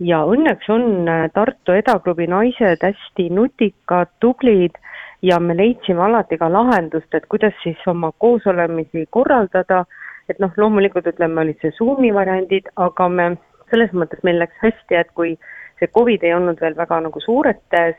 Ja 0.00 0.24
õnneks 0.26 0.68
on 0.72 1.06
Tartu 1.34 1.72
Edaklubi 1.72 2.26
naised 2.26 2.82
hästi 2.82 3.28
nutikad, 3.30 4.10
tublid 4.20 4.78
ja 5.22 5.38
me 5.40 5.56
leidsime 5.56 6.02
alati 6.02 6.38
ka 6.38 6.50
lahendust, 6.52 7.14
et 7.14 7.26
kuidas 7.30 7.54
siis 7.62 7.80
oma 7.86 8.12
koosolemisi 8.18 9.06
korraldada, 9.10 9.84
et 10.28 10.38
noh, 10.40 10.52
loomulikult 10.56 11.06
ütleme, 11.06 11.40
olid 11.40 11.60
see 11.62 11.72
Zoomi 11.78 12.12
variandid, 12.14 12.68
aga 12.76 13.08
me 13.08 13.28
selles 13.70 13.92
mõttes 13.92 14.22
meil 14.24 14.38
läks 14.42 14.56
hästi, 14.62 14.98
et 15.00 15.10
kui 15.14 15.36
see 15.80 15.90
Covid 15.94 16.22
ei 16.24 16.34
olnud 16.34 16.60
veel 16.60 16.76
väga 16.76 17.00
nagu 17.06 17.20
suuretes 17.20 17.96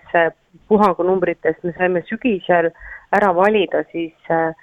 puhangunumbrites, 0.67 1.57
me 1.63 1.73
saime 1.77 2.03
sügisel 2.09 2.71
ära 3.15 3.31
valida 3.35 3.83
siis 3.91 4.31
äh, 4.31 4.53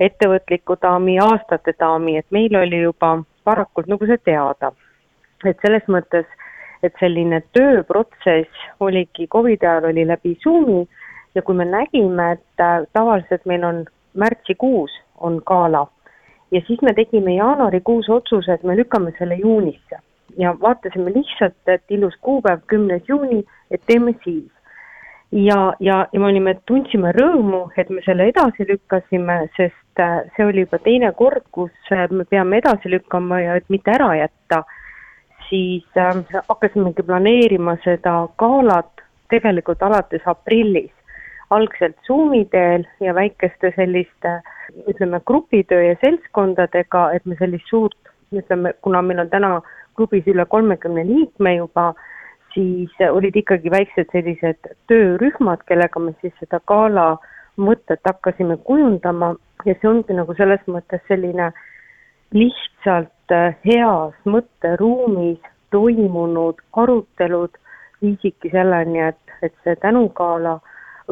ettevõtliku 0.00 0.76
daami 0.82 1.18
aastate 1.22 1.74
daami, 1.80 2.18
et 2.20 2.26
meil 2.30 2.56
oli 2.56 2.82
juba 2.82 3.16
varakult 3.46 3.88
nagu 3.88 4.06
see 4.06 4.18
teada. 4.24 4.72
et 5.44 5.58
selles 5.62 5.84
mõttes, 5.92 6.24
et 6.86 6.94
selline 7.00 7.42
tööprotsess 7.56 8.64
oligi 8.80 9.26
Covidi 9.32 9.66
ajal 9.66 9.90
oli 9.90 10.06
läbi 10.06 10.36
Zoomi 10.42 10.86
ja 11.34 11.42
kui 11.42 11.54
me 11.54 11.66
nägime, 11.68 12.32
et 12.38 12.64
äh, 12.64 12.86
tavaliselt 12.92 13.44
meil 13.46 13.64
on 13.64 13.84
märtsikuus 14.14 14.92
on 15.20 15.40
gala 15.46 15.86
ja 16.50 16.60
siis 16.66 16.82
me 16.82 16.92
tegime 16.94 17.34
jaanuarikuus 17.34 18.08
otsuse, 18.10 18.52
et 18.52 18.62
me 18.62 18.76
lükkame 18.76 19.12
selle 19.18 19.36
juunisse 19.42 19.98
ja 20.38 20.54
vaatasime 20.60 21.12
lihtsalt, 21.14 21.56
et 21.66 21.82
ilus 21.90 22.14
kuupäev, 22.20 22.60
kümnes 22.66 23.02
juuni, 23.08 23.44
et 23.70 23.80
teeme 23.86 24.14
siis. 24.24 24.50
ja, 25.32 25.74
ja, 25.80 26.06
ja 26.12 26.20
me 26.20 26.26
olime, 26.26 26.54
tundsime 26.66 27.10
rõõmu, 27.16 27.66
et 27.76 27.90
me 27.90 28.02
selle 28.04 28.28
edasi 28.30 28.66
lükkasime, 28.68 29.38
sest 29.56 30.00
äh, 30.00 30.20
see 30.36 30.46
oli 30.46 30.62
juba 30.62 30.78
teine 30.84 31.10
kord, 31.18 31.42
kus 31.52 31.92
äh, 31.92 32.06
me 32.10 32.24
peame 32.24 32.60
edasi 32.62 32.92
lükkama 32.92 33.40
ja 33.42 33.56
et 33.58 33.66
mitte 33.68 33.90
ära 33.90 34.12
jätta, 34.20 34.62
siis 35.48 35.84
äh, 35.96 36.22
hakkasimegi 36.48 37.02
planeerima 37.02 37.76
seda 37.84 38.28
galat 38.38 39.02
tegelikult 39.30 39.82
alates 39.82 40.22
aprillis 40.26 40.92
algselt 41.50 41.96
Zoomi 42.06 42.44
teel 42.50 42.84
ja 43.00 43.14
väikeste 43.14 43.72
selliste 43.76 44.40
ütleme, 44.88 45.20
grupitöö 45.26 45.82
ja 45.82 45.96
seltskondadega, 46.00 47.10
et 47.12 47.26
me 47.26 47.36
sellist 47.38 47.68
suurt, 47.70 47.96
ütleme, 48.34 48.72
kuna 48.82 49.02
meil 49.02 49.22
on 49.22 49.30
täna 49.30 49.60
klubis 49.96 50.26
üle 50.26 50.44
kolmekümne 50.50 51.06
liikme 51.06 51.54
juba, 51.56 51.92
siis 52.54 52.92
olid 53.10 53.36
ikkagi 53.36 53.70
väiksed 53.70 54.10
sellised 54.12 54.70
töörühmad, 54.90 55.62
kellega 55.68 56.02
me 56.02 56.14
siis 56.20 56.34
seda 56.42 56.60
gala 56.66 57.14
mõtet 57.56 58.02
hakkasime 58.04 58.58
kujundama. 58.64 59.34
Ja 59.64 59.74
see 59.80 59.88
ongi 59.88 60.14
nagu 60.14 60.34
selles 60.36 60.62
mõttes 60.70 61.02
selline 61.08 61.50
lihtsalt 62.34 63.12
heas 63.66 64.14
mõtteruumis 64.24 65.38
toimunud 65.70 66.60
arutelud 66.72 67.58
viisidki 68.02 68.50
selleni, 68.52 69.00
et, 69.08 69.36
et 69.42 69.54
see 69.64 69.76
tänugala 69.82 70.58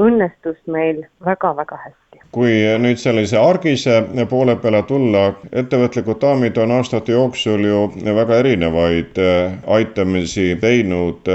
õnnestus 0.00 0.58
meil 0.66 1.04
väga-väga 1.24 1.78
hästi 1.84 2.22
kui 2.34 2.54
nüüd 2.82 2.98
sellise 2.98 3.38
argise 3.38 4.00
poole 4.30 4.56
peale 4.58 4.80
tulla, 4.88 5.28
ettevõtlikud 5.54 6.18
daamid 6.22 6.56
on 6.58 6.72
aastate 6.74 7.14
jooksul 7.14 7.62
ju 7.68 7.82
väga 8.16 8.40
erinevaid 8.42 9.20
äh, 9.22 9.54
aitamisi 9.78 10.54
teinud. 10.60 11.30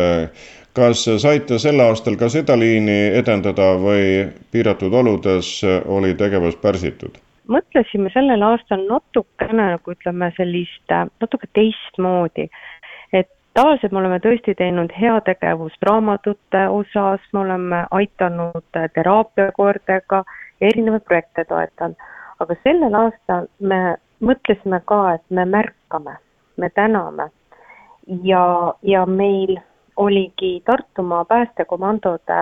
kas 0.79 1.01
saite 1.19 1.57
sel 1.59 1.79
aastal 1.83 2.15
ka 2.15 2.29
seda 2.29 2.55
liini 2.59 2.99
edendada 3.19 3.71
või 3.81 4.27
piiratud 4.51 4.93
oludes 4.93 5.49
oli 5.85 6.13
tegevus 6.13 6.55
pärsitud? 6.55 7.17
Mõtlesime 7.49 8.11
sellel 8.13 8.43
aastal 8.45 8.85
natukene 8.89 9.71
nagu 9.73 9.95
ütleme 9.95 10.31
sellist 10.37 10.93
äh, 10.93 11.07
natuke 11.21 11.49
teistmoodi, 11.57 12.49
et 13.13 13.29
tavaliselt 13.57 13.95
me 13.95 14.01
oleme 14.03 14.19
tõesti 14.23 14.55
teinud 14.57 14.93
heategevust 14.95 15.89
raamatute 15.89 16.67
osas, 16.73 17.25
me 17.33 17.43
oleme 17.45 17.81
aidanud 17.91 18.79
teraapiakoordega 18.95 20.23
erinevaid 20.61 21.05
projekte 21.07 21.45
toetanud. 21.49 21.97
aga 22.39 22.55
sellel 22.63 22.95
aastal 22.95 23.49
me 23.59 23.97
mõtlesime 24.23 24.79
ka, 24.85 24.99
et 25.15 25.25
me 25.29 25.45
märkame, 25.45 26.15
me 26.57 26.69
täname 26.69 27.29
ja, 28.23 28.73
ja 28.83 29.05
meil 29.05 29.57
oligi 29.97 30.61
Tartumaa 30.65 31.25
päästekomandode 31.25 32.39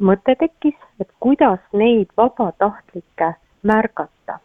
mõte 0.00 0.34
tekkis, 0.40 0.74
et 1.00 1.08
kuidas 1.20 1.60
neid 1.72 2.10
vabatahtlikke 2.16 3.34
märgata 3.62 4.38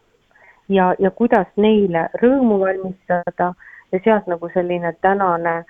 ja, 0.68 0.94
ja 0.98 1.10
kuidas 1.10 1.46
neile 1.56 2.08
rõõmu 2.22 2.60
valmistada. 2.60 3.54
Ja 3.92 4.00
sealt 4.04 4.26
nagu 4.26 4.48
selline 4.50 4.92
tänane 5.00 5.60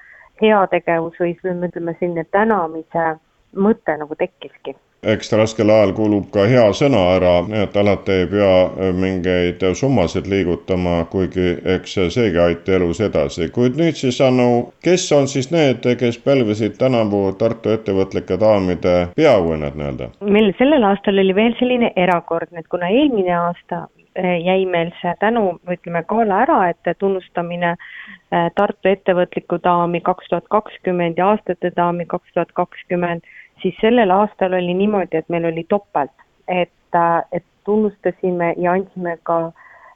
heategevus 0.41 1.19
või 1.21 1.35
ütleme, 1.37 1.93
selline 2.01 2.25
tänamise 2.33 3.19
mõte 3.53 3.97
nagu 4.01 4.17
tekkiski 4.17 4.73
ekstra 5.13 5.39
raskel 5.39 5.71
ajal 5.71 5.93
kuulub 5.97 6.29
ka 6.35 6.47
hea 6.51 6.65
sõna 6.77 7.03
ära, 7.17 7.35
et 7.63 7.77
alati 7.77 8.15
ei 8.21 8.27
pea 8.31 8.53
äh, 8.67 8.93
mingeid 8.97 9.63
summasid 9.79 10.29
liigutama, 10.31 10.99
kuigi 11.11 11.55
eks 11.77 11.97
seegi 12.15 12.41
aita 12.43 12.77
elus 12.79 13.01
edasi. 13.05 13.49
kuid 13.55 13.79
nüüd 13.81 13.99
siis, 13.99 14.21
Anu, 14.25 14.73
kes 14.85 15.07
on 15.13 15.29
siis 15.31 15.51
need, 15.55 15.87
kes 16.01 16.19
pälvisid 16.25 16.79
tänavu 16.81 17.23
Tartu 17.39 17.75
ettevõtlike 17.77 18.41
daamide 18.41 18.97
peaauhinnad 19.17 19.79
nii-öelda? 19.79 20.11
meil 20.21 20.53
sellel 20.59 20.89
aastal 20.91 21.23
oli 21.23 21.35
veel 21.35 21.55
selline 21.59 21.93
erakordne, 21.97 22.61
et 22.61 22.69
kuna 22.73 22.91
eelmine 22.91 23.35
aasta 23.37 23.87
äh, 24.19 24.37
jäi 24.45 24.67
meil 24.67 24.93
see 25.01 25.15
tänu, 25.21 25.59
ütleme, 25.71 26.03
gala 26.09 26.43
ära, 26.47 26.61
et 26.73 26.99
tunnustamine 26.99 27.77
äh, 27.77 28.51
Tartu 28.59 28.91
ettevõtlikku 28.91 29.61
daami 29.65 30.01
kaks 30.01 30.31
tuhat 30.33 30.49
kakskümmend 30.51 31.19
ja 31.19 31.33
aastate 31.35 31.73
daami 31.77 32.07
kaks 32.11 32.35
tuhat 32.35 32.53
kakskümmend 32.59 33.27
siis 33.63 33.77
sellel 33.81 34.11
aastal 34.11 34.53
oli 34.53 34.75
niimoodi, 34.75 35.17
et 35.17 35.29
meil 35.29 35.45
oli 35.45 35.65
topelt, 35.69 36.13
et, 36.49 36.95
äh, 36.95 37.23
et 37.33 37.45
tunnustasime 37.65 38.55
ja 38.57 38.73
andsime 38.73 39.19
ka 39.23 39.39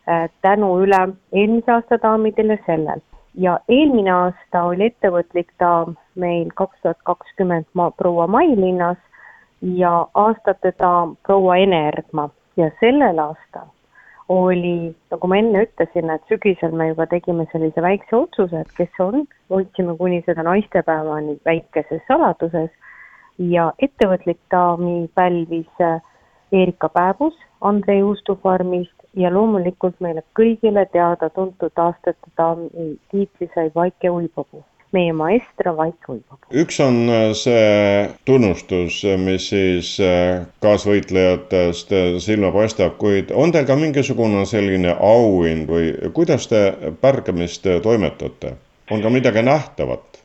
äh, 0.09 0.31
tänu 0.42 0.73
üle 0.85 1.01
eelmise 1.33 1.73
aasta 1.73 1.99
daamidele 2.03 2.59
sellel. 2.66 3.01
ja 3.35 3.61
eelmine 3.68 4.11
aasta 4.11 4.62
oli 4.66 4.88
ettevõtlik 4.90 5.53
daam 5.61 5.94
meil 6.18 6.49
kaks 6.55 6.81
tuhat 6.83 6.99
kakskümmend 7.05 7.66
proua 7.96 8.27
Mailinnas 8.27 8.99
ja 9.62 10.07
aastate 10.14 10.73
daam 10.79 11.16
proua 11.27 11.57
Ene 11.57 11.88
Erdma 11.88 12.29
ja 12.57 12.70
sellel 12.81 13.18
aastal 13.18 13.68
oli, 14.31 14.94
nagu 15.11 15.29
ma 15.29 15.38
enne 15.40 15.64
ütlesin, 15.66 16.11
et 16.14 16.23
sügisel 16.31 16.75
me 16.79 16.88
juba 16.88 17.07
tegime 17.11 17.46
sellise 17.53 17.83
väikse 17.83 18.16
otsuse, 18.16 18.61
et 18.62 18.77
kes 18.77 19.01
on, 19.03 19.25
hoidsime 19.51 19.96
kuni 19.99 20.20
seda 20.27 20.44
naistepäevani 20.46 21.35
väikeses 21.46 22.03
saladuses 22.09 22.70
ja 23.40 23.72
ettevõtlik 23.83 24.40
daami 24.53 25.09
pälvis 25.14 25.81
äh, 25.81 26.00
Erika 26.53 26.88
Pääbus 26.88 27.37
Andrei 27.61 27.98
Juustu 27.98 28.38
farmist 28.42 28.96
ja 29.16 29.31
loomulikult 29.33 30.00
meile 30.00 30.22
kõigile 30.38 30.87
teada-tuntud 30.92 31.76
aastate 31.76 32.35
daami 32.37 32.90
tiitli 33.11 33.48
sai 33.55 33.70
Vaike 33.74 34.11
Uibogu 34.11 34.64
meie 34.92 35.12
maestra 35.14 35.72
Vaike 35.76 36.12
Uibogu. 36.12 36.50
üks 36.62 36.81
on 36.85 37.09
äh, 37.09 37.31
see 37.38 38.09
tunnustus, 38.26 39.00
mis 39.22 39.48
siis 39.53 39.92
äh, 40.05 40.46
kaasvõitlejatest 40.64 41.94
silma 42.24 42.50
paistab, 42.55 42.96
kuid 42.98 43.31
on 43.35 43.55
teil 43.55 43.68
ka 43.68 43.79
mingisugune 43.79 44.44
selline 44.50 44.96
auhind 44.98 45.70
või 45.70 45.92
kuidas 46.16 46.50
te 46.50 46.66
pärgamist 47.00 47.68
toimetate? 47.83 48.57
on 48.90 49.03
ka 49.03 49.11
midagi 49.11 49.42
nähtavat? 49.46 50.19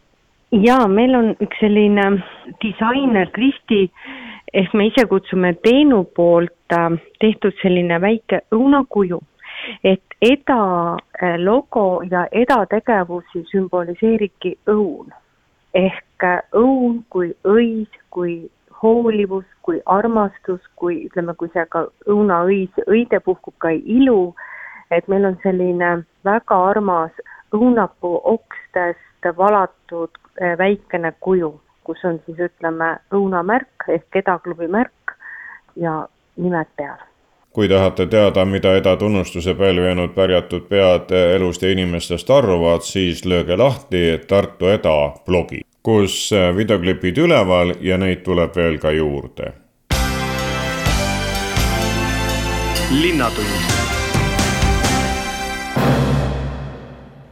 Jaa, 0.64 0.88
meil 0.88 1.16
on 1.16 1.34
üks 1.44 1.60
selline 1.60 2.06
disainer 2.64 3.32
Kristi 3.36 3.90
ehk 4.54 4.74
me 4.74 4.88
ise 4.88 5.06
kutsume 5.12 5.54
Teenu 5.66 6.04
poolt 6.16 6.74
äh, 6.74 6.96
tehtud 7.20 7.56
selline 7.62 8.00
väike 8.02 8.42
õunakuju, 8.56 9.20
et 9.84 10.18
EDA 10.22 10.62
äh, 10.96 11.36
logo 11.42 12.04
ja 12.12 12.26
EDA 12.32 12.62
tegevusi 12.72 13.44
sümboliseeribki 13.52 14.56
õun. 14.72 15.12
Ehk 15.76 16.24
äh, 16.24 16.40
õun 16.56 17.02
kui 17.10 17.34
õis, 17.44 17.92
kui 18.10 18.38
hoolivus, 18.82 19.48
kui 19.62 19.82
armastus, 19.86 20.62
kui 20.76 21.02
ütleme, 21.10 21.36
kui 21.36 21.52
see 21.54 21.66
ka 21.72 21.88
õunaõis, 22.08 22.84
õide 22.88 23.20
puhkub 23.26 23.58
ka 23.60 23.74
ilu, 23.76 24.36
et 24.92 25.08
meil 25.12 25.26
on 25.28 25.40
selline 25.44 25.98
väga 26.24 26.62
armas 26.70 27.26
õunapuu 27.56 28.22
okstest 28.36 29.02
valatud 29.36 30.16
väikene 30.58 31.14
kuju, 31.20 31.54
kus 31.84 32.06
on 32.06 32.20
siis 32.26 32.40
ütleme 32.50 32.96
õunamärk 33.14 33.88
ehk 33.88 34.22
edaklubi 34.24 34.68
märk 34.68 35.18
ja 35.76 36.06
nimed 36.38 36.72
peal 36.76 37.04
kui 37.56 37.70
tahate 37.72 38.06
teada, 38.12 38.44
mida 38.46 38.74
Eda 38.76 38.98
tunnustuse 39.00 39.54
pälvinud 39.56 40.12
pärjatud 40.12 40.66
pead 40.68 41.12
elust 41.16 41.64
ja 41.64 41.70
inimestest 41.72 42.30
arvavad, 42.30 42.84
siis 42.84 43.24
lööge 43.26 43.56
lahti 43.56 44.02
Tartu 44.28 44.68
Eda 44.74 44.96
blogi, 45.26 45.62
kus 45.80 46.34
videoklipid 46.56 47.24
üleval 47.24 47.72
ja 47.80 47.96
neid 47.98 48.26
tuleb 48.28 48.60
veel 48.60 48.76
ka 48.84 48.92
juurde. 48.92 49.54
linnatund 52.92 53.75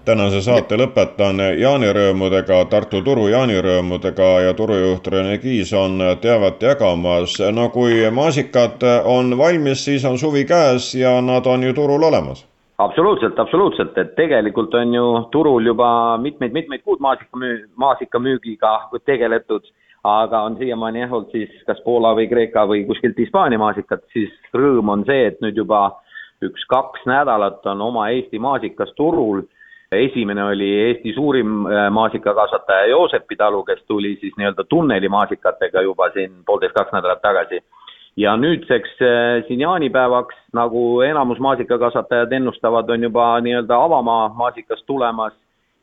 tänase 0.06 0.42
saate 0.42 0.78
lõpetan 0.78 1.40
jaanirõõmudega, 1.60 2.66
Tartu 2.70 3.02
turu 3.02 3.28
jaanirõõmudega 3.32 4.30
ja 4.48 4.54
turujuht 4.54 5.08
Rene 5.08 5.38
Kiis 5.38 5.74
on 5.74 6.02
teavet 6.22 6.62
jagamas. 6.62 7.38
no 7.52 7.70
kui 7.70 8.10
maasikad 8.12 8.84
on 9.06 9.38
valmis, 9.38 9.86
siis 9.86 10.06
on 10.06 10.18
suvi 10.18 10.46
käes 10.46 10.96
ja 10.96 11.22
nad 11.22 11.46
on 11.46 11.64
ju 11.64 11.74
turul 11.74 12.04
olemas 12.04 12.46
absoluutselt, 12.78 13.40
absoluutselt, 13.40 13.98
et 13.98 14.16
tegelikult 14.16 14.74
on 14.74 14.94
ju 14.94 15.06
turul 15.32 15.66
juba 15.66 16.18
mitmeid-mitmeid 16.18 16.82
kuud 16.84 17.00
maasikамüü-, 17.00 17.68
maasikamüügiga 17.76 18.74
tegeletud, 19.06 19.66
aga 20.04 20.42
on 20.48 20.58
siiamaani 20.58 21.00
jah 21.00 21.14
olnud 21.14 21.32
siis 21.32 21.52
kas 21.68 21.80
Poola 21.86 22.16
või 22.18 22.28
Kreeka 22.32 22.66
või 22.68 22.84
kuskilt 22.88 23.18
Hispaania 23.18 23.62
maasikat, 23.62 24.04
siis 24.14 24.34
rõõm 24.56 24.90
on 24.90 25.06
see, 25.08 25.28
et 25.30 25.40
nüüd 25.42 25.58
juba 25.58 25.86
üks-kaks 26.44 27.06
nädalat 27.08 27.66
on 27.72 27.82
oma 27.82 28.10
Eesti 28.12 28.40
maasikas 28.40 28.92
turul. 28.98 29.46
Esimene 29.96 30.44
oli 30.44 30.70
Eesti 30.88 31.14
suurim 31.14 31.66
äh, 31.66 31.90
maasikakasvataja 31.92 32.86
Joosepi 32.86 33.36
talu, 33.36 33.64
kes 33.64 33.84
tuli 33.88 34.18
siis 34.22 34.34
nii-öelda 34.38 34.64
tunneli 34.70 35.10
maasikatega 35.10 35.82
juba 35.82 36.10
siin 36.14 36.44
poolteist, 36.46 36.76
kaks 36.76 36.92
nädalat 36.92 37.22
tagasi. 37.22 37.64
Ja 38.18 38.36
nüüdseks 38.38 39.02
äh, 39.02 39.44
siin 39.48 39.62
jaanipäevaks, 39.62 40.36
nagu 40.54 41.02
enamus 41.02 41.40
maasikakasvatajad 41.40 42.32
ennustavad, 42.32 42.90
on 42.90 43.04
juba 43.04 43.40
nii-öelda 43.42 43.84
avamaa 43.84 44.30
maasikas 44.30 44.84
tulemas 44.86 45.34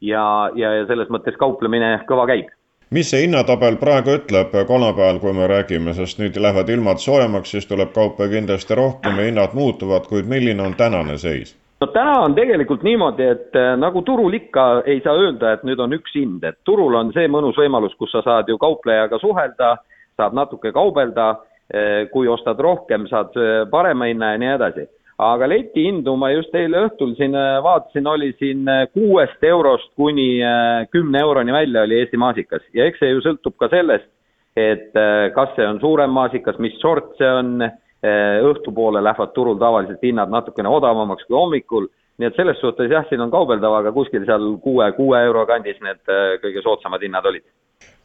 ja, 0.00 0.50
ja, 0.54 0.74
ja 0.74 0.86
selles 0.86 1.10
mõttes 1.10 1.36
kauplemine 1.38 1.98
kõva 2.08 2.26
käib. 2.30 2.50
Mis 2.90 3.10
see 3.12 3.20
hinnatabel 3.22 3.76
praegu 3.78 4.16
ütleb 4.18 4.54
kolmapäeval, 4.66 5.20
kui 5.22 5.32
me 5.34 5.46
räägime, 5.46 5.92
sest 5.94 6.18
nüüd 6.18 6.34
lähevad 6.42 6.72
ilmad 6.74 6.98
soojemaks, 6.98 7.52
siis 7.54 7.68
tuleb 7.70 7.92
kaupa 7.94 8.26
kindlasti 8.32 8.74
rohkem 8.74 9.20
ja 9.20 9.28
hinnad 9.28 9.54
muutuvad, 9.54 10.08
kuid 10.10 10.26
milline 10.26 10.62
on 10.62 10.74
tänane 10.74 11.14
seis? 11.18 11.54
No 11.80 11.86
täna 11.94 12.16
on 12.20 12.34
tegelikult 12.34 12.82
niimoodi, 12.82 13.28
et 13.36 13.56
äh, 13.56 13.76
nagu 13.80 14.02
turul 14.02 14.34
ikka 14.36 14.82
ei 14.86 15.00
saa 15.04 15.14
öelda, 15.16 15.54
et 15.54 15.62
nüüd 15.64 15.80
on 15.80 15.94
üks 15.96 16.14
hind, 16.14 16.44
et 16.44 16.58
turul 16.64 16.94
on 16.94 17.12
see 17.16 17.28
mõnus 17.28 17.58
võimalus, 17.58 17.94
kus 17.98 18.12
sa 18.12 18.24
saad 18.26 18.48
ju 18.48 18.58
kauplejaga 18.58 19.18
suhelda, 19.18 19.76
saad 20.20 20.36
natuke 20.36 20.72
kaubelda 20.76 21.34
Eh, 21.70 22.08
kui 22.10 22.26
ostad 22.26 22.58
rohkem, 22.58 23.04
saad 23.06 23.36
eh, 23.38 23.60
parema 23.70 24.08
hinna 24.10 24.32
ja 24.32 24.38
nii 24.42 24.48
edasi. 24.56 24.88
aga 25.20 25.46
letihindu 25.50 26.14
ma 26.16 26.30
just 26.32 26.54
eile 26.56 26.80
õhtul 26.86 27.10
siin 27.18 27.34
vaatasin, 27.36 28.06
oli 28.08 28.30
siin 28.38 28.64
kuuest 28.94 29.44
eurost 29.44 29.90
kuni 30.00 30.40
kümne 30.88 31.20
euroni 31.20 31.52
välja 31.52 31.82
oli 31.84 31.98
Eesti 31.98 32.16
maasikas 32.16 32.62
ja 32.72 32.86
eks 32.88 33.02
see 33.02 33.10
ju 33.10 33.20
sõltub 33.26 33.58
ka 33.60 33.68
sellest, 33.68 34.08
et 34.56 34.96
kas 35.36 35.52
see 35.58 35.66
on 35.68 35.76
suurem 35.82 36.16
maasikas, 36.16 36.56
mis 36.56 36.72
sort 36.80 37.12
see 37.20 37.28
on, 37.28 37.68
õhtupoole 38.00 39.02
lähevad 39.04 39.32
turul 39.36 39.58
tavaliselt 39.60 40.02
hinnad 40.02 40.30
natukene 40.32 40.68
odavamaks 40.72 41.26
kui 41.28 41.36
hommikul, 41.36 41.88
nii 42.18 42.28
et 42.28 42.36
selles 42.36 42.60
suhtes 42.60 42.90
jah, 42.90 43.04
siin 43.08 43.20
on 43.20 43.32
kaubeldav, 43.32 43.74
aga 43.80 43.92
kuskil 43.92 44.24
seal 44.28 44.54
kuue, 44.64 44.86
kuue 44.96 45.20
euro 45.24 45.44
kandis 45.48 45.80
need 45.84 46.00
kõige 46.44 46.64
soodsamad 46.64 47.04
hinnad 47.04 47.28
olid. 47.28 47.44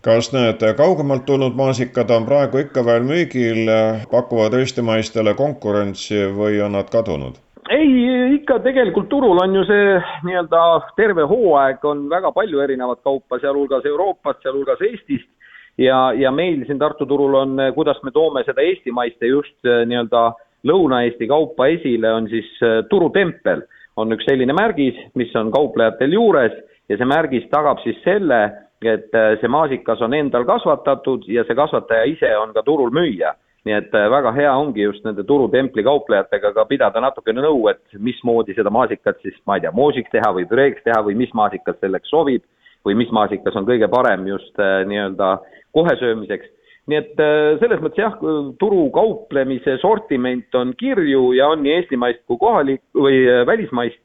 Kas 0.05 0.29
need 0.35 0.61
kaugemalt 0.77 1.25
tulnud 1.25 1.55
maasikad 1.57 2.11
on 2.13 2.27
praegu 2.27 2.61
ikka 2.61 2.83
veel 2.85 3.07
müügil, 3.07 3.71
pakuvad 4.11 4.53
eestimaistele 4.59 5.33
konkurentsi 5.33 6.27
või 6.35 6.61
on 6.61 6.77
nad 6.77 6.91
kadunud? 6.91 7.41
ei, 7.69 8.35
ikka 8.35 8.59
tegelikult 8.61 9.07
turul 9.09 9.39
on 9.41 9.55
ju 9.57 9.63
see 9.65 9.95
nii-öelda 10.27 10.61
terve 10.99 11.25
hooaeg 11.29 11.85
on 11.89 12.03
väga 12.09 12.31
palju 12.35 12.61
erinevat 12.61 13.01
kaupa, 13.03 13.39
sealhulgas 13.41 13.85
Euroopast, 13.89 14.43
sealhulgas 14.43 14.83
Eestist 14.85 15.29
ja, 15.77 15.99
ja 16.13 16.31
meil 16.31 16.65
siin 16.65 16.79
Tartu 16.79 17.05
turul 17.05 17.35
on, 17.41 17.57
kuidas 17.75 18.01
me 18.03 18.11
toome 18.11 18.43
seda 18.47 18.63
eestimaiste 18.65 19.27
just 19.31 19.57
nii-öelda 19.63 20.31
Lõuna-Eesti 20.65 21.27
kaupa 21.29 21.67
esile, 21.69 22.09
on 22.09 22.29
siis 22.31 22.47
turutempel, 22.89 23.61
on 24.01 24.11
üks 24.15 24.25
selline 24.25 24.53
märgis, 24.57 24.97
mis 25.15 25.33
on 25.37 25.51
kauplejatel 25.53 26.15
juures 26.17 26.55
ja 26.89 26.97
see 26.97 27.07
märgis 27.09 27.47
tagab 27.51 27.81
siis 27.83 27.97
selle, 28.03 28.41
et 28.85 29.15
äh, 29.15 29.33
see 29.41 29.49
maasikas 29.51 30.01
on 30.05 30.13
endal 30.13 30.45
kasvatatud 30.47 31.25
ja 31.31 31.45
see 31.47 31.57
kasvataja 31.57 32.05
ise 32.11 32.29
on 32.37 32.53
ka 32.53 32.63
turul 32.65 32.93
müüja. 32.93 33.35
nii 33.65 33.73
et 33.73 33.95
äh, 33.97 34.09
väga 34.13 34.29
hea 34.35 34.51
ongi 34.53 34.83
just 34.83 35.05
nende 35.07 35.23
turutempli 35.25 35.83
kauplejatega 35.83 36.51
ka 36.53 36.65
pidada 36.69 37.01
natukene 37.01 37.41
nõu, 37.41 37.63
et 37.71 37.81
mismoodi 37.97 38.53
seda 38.53 38.69
maasikat 38.69 39.17
siis, 39.23 39.39
ma 39.47 39.57
ei 39.57 39.63
tea, 39.63 39.71
moosiks 39.73 40.11
teha 40.13 40.29
või 40.35 40.45
püreeks 40.45 40.83
teha 40.85 40.99
või 41.01 41.15
mis 41.17 41.33
maasikas 41.33 41.79
selleks 41.81 42.13
sobib 42.13 42.43
või 42.85 42.93
mis 42.99 43.09
maasikas 43.09 43.57
on 43.57 43.65
kõige 43.65 43.89
parem 43.89 44.27
just 44.29 44.59
äh, 44.61 44.83
nii-öelda 44.85 45.31
kohe 45.75 45.95
söömiseks. 45.99 46.47
nii 46.85 46.97
et 47.01 47.21
selles 47.59 47.79
mõttes 47.81 47.97
jah, 47.97 48.17
turu 48.61 48.87
kauplemise 48.93 49.79
sortiment 49.81 50.55
on 50.55 50.73
kirju 50.77 51.31
ja 51.33 51.47
on 51.53 51.63
nii 51.65 51.79
eestimaist 51.79 52.21
kui 52.29 52.37
kohalik 52.37 52.83
või 52.93 53.23
välismaist 53.47 54.01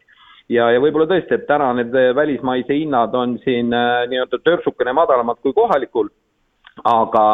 ja, 0.51 0.71
ja 0.75 0.81
võib-olla 0.83 1.09
tõesti, 1.11 1.37
et 1.37 1.47
täna 1.49 1.71
need 1.79 1.95
välismaise 2.17 2.75
hinnad 2.75 3.15
on 3.17 3.37
siin 3.45 3.75
äh, 3.77 4.05
nii-öelda 4.11 4.41
törtsukene 4.45 4.95
madalamad 4.97 5.41
kui 5.45 5.55
kohalikul, 5.57 6.11
aga, 6.89 7.27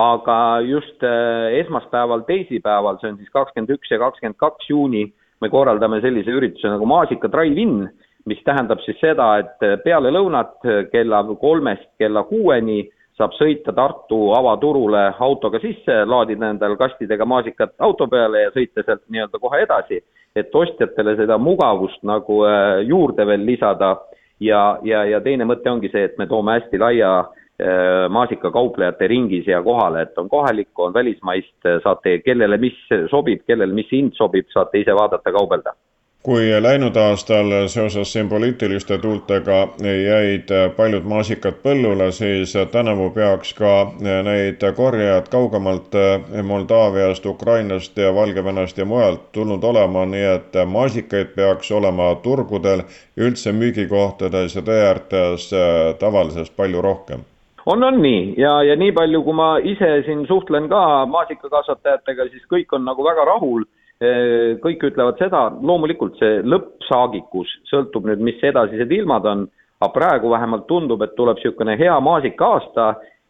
aga 0.00 0.36
just 0.66 1.06
äh, 1.06 1.56
esmaspäeval, 1.62 2.24
teisipäeval, 2.28 3.00
see 3.00 3.12
on 3.12 3.18
siis 3.20 3.32
kakskümmend 3.34 3.74
üks 3.76 3.90
ja 3.90 4.00
kakskümmend 4.02 4.38
kaks 4.40 4.70
juuni, 4.70 5.08
me 5.40 5.50
korraldame 5.50 6.02
sellise 6.04 6.32
ürituse 6.36 6.70
nagu 6.70 6.86
Maasika 6.88 7.30
Drive-In, 7.32 7.82
mis 8.28 8.42
tähendab 8.44 8.82
siis 8.84 8.98
seda, 9.00 9.32
et 9.40 9.62
peale 9.82 10.10
lõunat 10.12 10.60
kella 10.92 11.22
kolmest 11.40 11.88
kella 11.98 12.20
kuueni 12.28 12.82
saab 13.20 13.34
sõita 13.36 13.74
Tartu 13.76 14.30
avaturule 14.36 15.02
autoga 15.20 15.60
sisse, 15.62 16.00
laadida 16.08 16.52
endale 16.54 16.78
kastidega 16.80 17.26
maasikat 17.28 17.74
auto 17.84 18.08
peale 18.10 18.46
ja 18.46 18.54
sõita 18.54 18.84
sealt 18.86 19.04
nii-öelda 19.08 19.40
kohe 19.42 19.60
edasi, 19.66 20.00
et 20.36 20.54
ostjatele 20.54 21.16
seda 21.18 21.36
mugavust 21.38 22.00
nagu 22.06 22.40
äh, 22.48 22.80
juurde 22.88 23.26
veel 23.28 23.44
lisada. 23.46 23.98
Ja, 24.40 24.78
ja, 24.88 25.02
ja 25.04 25.18
teine 25.20 25.44
mõte 25.44 25.68
ongi 25.68 25.90
see, 25.92 26.06
et 26.08 26.16
me 26.16 26.24
toome 26.26 26.54
hästi 26.56 26.78
laia 26.80 27.10
äh, 27.20 28.06
maasikakauplejate 28.08 29.10
ringi 29.12 29.42
siia 29.44 29.60
kohale, 29.62 30.06
et 30.06 30.18
on 30.18 30.30
kohalikku, 30.32 30.86
on 30.86 30.96
välismaist, 30.96 31.58
saate, 31.84 32.18
kellele 32.24 32.56
mis 32.62 32.78
sobib, 33.12 33.44
kellele 33.44 33.76
mis 33.76 33.92
hind 33.92 34.16
sobib, 34.16 34.48
saate 34.54 34.80
ise 34.80 34.96
vaadata, 34.96 35.34
kaubelda 35.36 35.76
kui 36.22 36.50
läinud 36.62 36.96
aastal 37.00 37.52
seoses 37.72 38.12
siin 38.12 38.28
poliitiliste 38.28 38.98
tuultega 38.98 39.60
jäid 39.80 40.52
paljud 40.76 41.06
maasikad 41.08 41.56
põllule, 41.62 42.10
siis 42.12 42.52
tänavu 42.72 43.08
peaks 43.14 43.54
ka 43.56 43.70
neid 44.00 44.60
korjajaid 44.76 45.30
kaugemalt 45.32 45.96
Moldaaviast, 46.44 47.26
Ukrainast 47.26 47.96
ja 47.96 48.14
Valgevenest 48.14 48.78
ja 48.78 48.84
mujalt 48.84 49.32
tulnud 49.32 49.64
olema, 49.64 50.04
nii 50.06 50.28
et 50.34 50.60
maasikaid 50.66 51.32
peaks 51.36 51.72
olema 51.72 52.12
turgudel, 52.22 52.84
üldse 53.16 53.56
müügikohtades 53.56 54.56
ja 54.56 54.62
tee 54.62 54.86
äärtes 54.86 55.50
tavalisest 55.98 56.56
palju 56.56 56.82
rohkem. 56.82 57.24
On, 57.66 57.82
on 57.84 58.02
nii. 58.02 58.34
Ja, 58.36 58.62
ja 58.62 58.76
nii 58.76 58.92
palju, 58.92 59.22
kui 59.22 59.36
ma 59.36 59.50
ise 59.64 60.02
siin 60.04 60.26
suhtlen 60.28 60.68
ka 60.68 61.06
maasikakasvatajatega, 61.06 62.28
siis 62.32 62.44
kõik 62.52 62.72
on 62.76 62.84
nagu 62.84 63.04
väga 63.04 63.24
rahul 63.24 63.64
kõik 64.00 64.84
ütlevad 64.88 65.18
seda, 65.20 65.50
loomulikult 65.60 66.16
see 66.16 66.40
lõppsaagikus 66.48 67.50
sõltub 67.68 68.06
nüüd, 68.08 68.22
mis 68.24 68.40
edasised 68.40 68.92
ilmad 68.96 69.26
on, 69.28 69.42
aga 69.80 69.92
praegu 69.92 70.30
vähemalt 70.32 70.66
tundub, 70.68 71.02
et 71.04 71.12
tuleb 71.16 71.36
niisugune 71.36 71.76
hea 71.76 71.98
maasika-aasta 72.00 72.86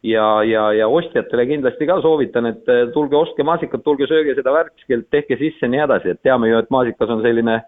ja, 0.07 0.29
ja, 0.47 0.69
ja 0.79 0.87
ostjatele 0.89 1.49
kindlasti 1.51 1.91
ka 1.91 1.99
soovitan, 2.05 2.53
et 2.53 2.71
tulge 2.95 3.19
ostke 3.19 3.43
maasikat, 3.47 3.83
tulge 3.83 4.07
sööge 4.11 4.37
seda 4.39 4.55
värskelt, 4.55 5.11
tehke 5.11 5.39
sisse 5.43 5.67
ja 5.67 5.75
nii 5.75 5.85
edasi, 5.89 6.15
et 6.15 6.23
teame 6.23 6.53
ju, 6.53 6.63
et 6.63 6.71
maasikas 6.71 7.11
on 7.11 7.27
selline 7.27 7.61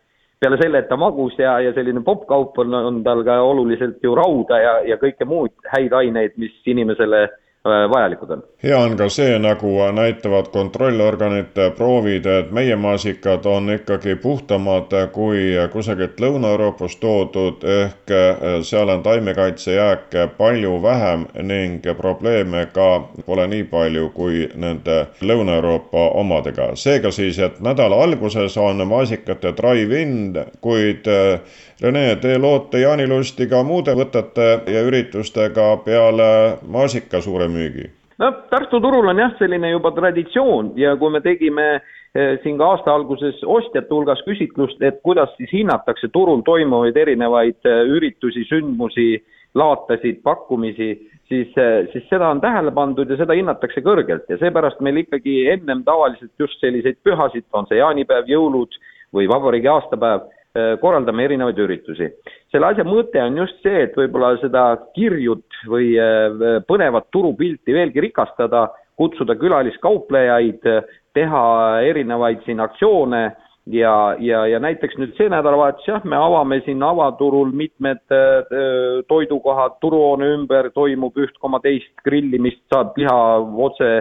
peale 0.43 0.59
selle, 0.63 0.79
et 0.83 0.89
ta 0.91 0.99
magus 0.99 1.35
ja, 1.39 1.59
ja 1.63 1.75
selline 1.75 2.03
poppkaup 2.07 2.59
on, 2.63 2.75
on 2.75 3.03
tal 3.03 3.27
ka 3.27 3.41
oluliselt 3.43 4.03
ju 4.03 4.15
rauda 4.19 4.59
ja, 4.63 4.79
ja 4.95 4.99
kõike 5.03 5.27
muud 5.27 5.55
häid 5.75 5.95
aineid, 5.95 6.39
mis 6.39 6.55
inimesele 6.67 7.27
Äh, 7.27 7.42
vajalikud 7.65 8.31
on. 8.31 8.43
hea 8.63 8.79
on 8.79 8.97
ka 8.97 9.09
see, 9.09 9.39
nagu 9.39 9.71
näitavad 9.93 10.49
kontrollorganite 10.53 11.71
proovid, 11.77 12.27
et 12.27 12.51
meie 12.51 12.77
maasikad 12.77 13.47
on 13.47 13.71
ikkagi 13.71 14.17
puhtamad 14.17 14.91
kui 15.13 15.55
kusagilt 15.73 16.21
Lõuna-Euroopast 16.21 17.01
toodud, 17.01 17.63
ehk 17.63 18.11
äh, 18.11 18.59
seal 18.63 18.89
on 18.89 19.03
taimekaitsejääke 19.03 20.27
palju 20.39 20.83
vähem 20.83 21.27
ning 21.43 21.87
probleeme 21.97 22.67
ka 22.73 23.01
pole 23.27 23.47
nii 23.47 23.65
palju 23.65 24.11
kui 24.15 24.49
nende 24.55 25.07
Lõuna-Euroopa 25.23 26.09
omadega. 26.19 26.73
seega 26.75 27.11
siis, 27.11 27.39
et 27.39 27.61
nädala 27.61 28.03
alguses 28.03 28.57
on 28.59 28.87
maasikate 28.89 29.55
drive-in, 29.57 30.35
kuid 30.61 31.07
äh, 31.07 31.41
Rene, 31.83 32.17
te 32.23 32.37
loote 32.39 32.79
jaanilusti 32.79 33.49
ka 33.51 33.65
muude 33.67 33.97
võtete 33.99 34.45
ja 34.71 34.85
üritustega 34.87 35.65
peale 35.83 36.29
maasika 36.71 37.19
suure 37.25 37.49
müügi? 37.51 37.89
no 38.23 38.29
Tartu 38.53 38.79
turul 38.85 39.09
on 39.11 39.19
jah, 39.19 39.33
selline 39.41 39.73
juba 39.73 39.91
traditsioon 39.97 40.77
ja 40.79 40.93
kui 41.01 41.11
me 41.11 41.19
tegime 41.25 41.65
eh, 41.75 42.37
siin 42.45 42.61
ka 42.61 42.69
aasta 42.71 42.95
alguses 42.95 43.41
ostjate 43.43 43.91
hulgas 43.91 44.23
küsitlust, 44.29 44.79
et 44.79 45.01
kuidas 45.03 45.33
siis 45.41 45.51
hinnatakse 45.51 46.13
turul 46.15 46.45
toimuvaid 46.47 47.01
erinevaid 47.03 47.67
eh, 47.67 47.81
üritusi, 47.97 48.45
sündmusi, 48.47 49.17
laatasid, 49.59 50.21
pakkumisi, 50.23 50.93
siis, 51.27 51.51
eh, 51.59 51.89
siis 51.91 52.07
seda 52.13 52.29
on 52.31 52.45
tähele 52.45 52.71
pandud 52.77 53.11
ja 53.11 53.19
seda 53.19 53.35
hinnatakse 53.35 53.83
kõrgelt 53.83 54.31
ja 54.31 54.39
seepärast 54.39 54.79
meil 54.87 55.03
ikkagi 55.03 55.49
ennem 55.57 55.83
tavaliselt 55.89 56.31
just 56.39 56.63
selliseid 56.63 57.03
pühasid, 57.03 57.49
on 57.59 57.67
see 57.67 57.83
jaanipäev, 57.83 58.31
jõulud 58.31 58.79
või 59.13 59.27
vabariigi 59.35 59.73
aastapäev 59.73 60.31
korraldame 60.81 61.25
erinevaid 61.25 61.59
üritusi. 61.65 62.11
selle 62.53 62.67
asja 62.67 62.85
mõte 62.85 63.21
on 63.23 63.37
just 63.41 63.63
see, 63.65 63.87
et 63.87 63.95
võib-olla 63.97 64.35
seda 64.43 64.65
kirjut 64.97 65.63
või 65.67 65.95
põnevat 66.69 67.09
turupilti 67.13 67.73
veelgi 67.73 68.05
rikastada, 68.05 68.67
kutsuda 69.01 69.37
külaliskauplejaid, 69.41 70.69
teha 71.17 71.47
erinevaid 71.89 72.45
siin 72.45 72.61
aktsioone 72.61 73.23
ja, 73.67 73.95
ja, 74.21 74.45
ja 74.47 74.61
näiteks 74.61 74.99
nüüd 75.01 75.15
see 75.17 75.31
nädalavahetus 75.33 75.89
jah, 75.89 76.05
me 76.05 76.19
avame 76.21 76.61
siin 76.67 76.83
avaturul 76.85 77.53
mitmed 77.57 78.03
toidukohad, 79.09 79.79
turuhoone 79.81 80.33
ümber 80.37 80.71
toimub 80.75 81.17
üht 81.17 81.39
koma 81.41 81.63
teist 81.65 81.95
grillimist, 82.05 82.63
saab 82.73 82.97
liha 83.01 83.17
otse 83.69 83.93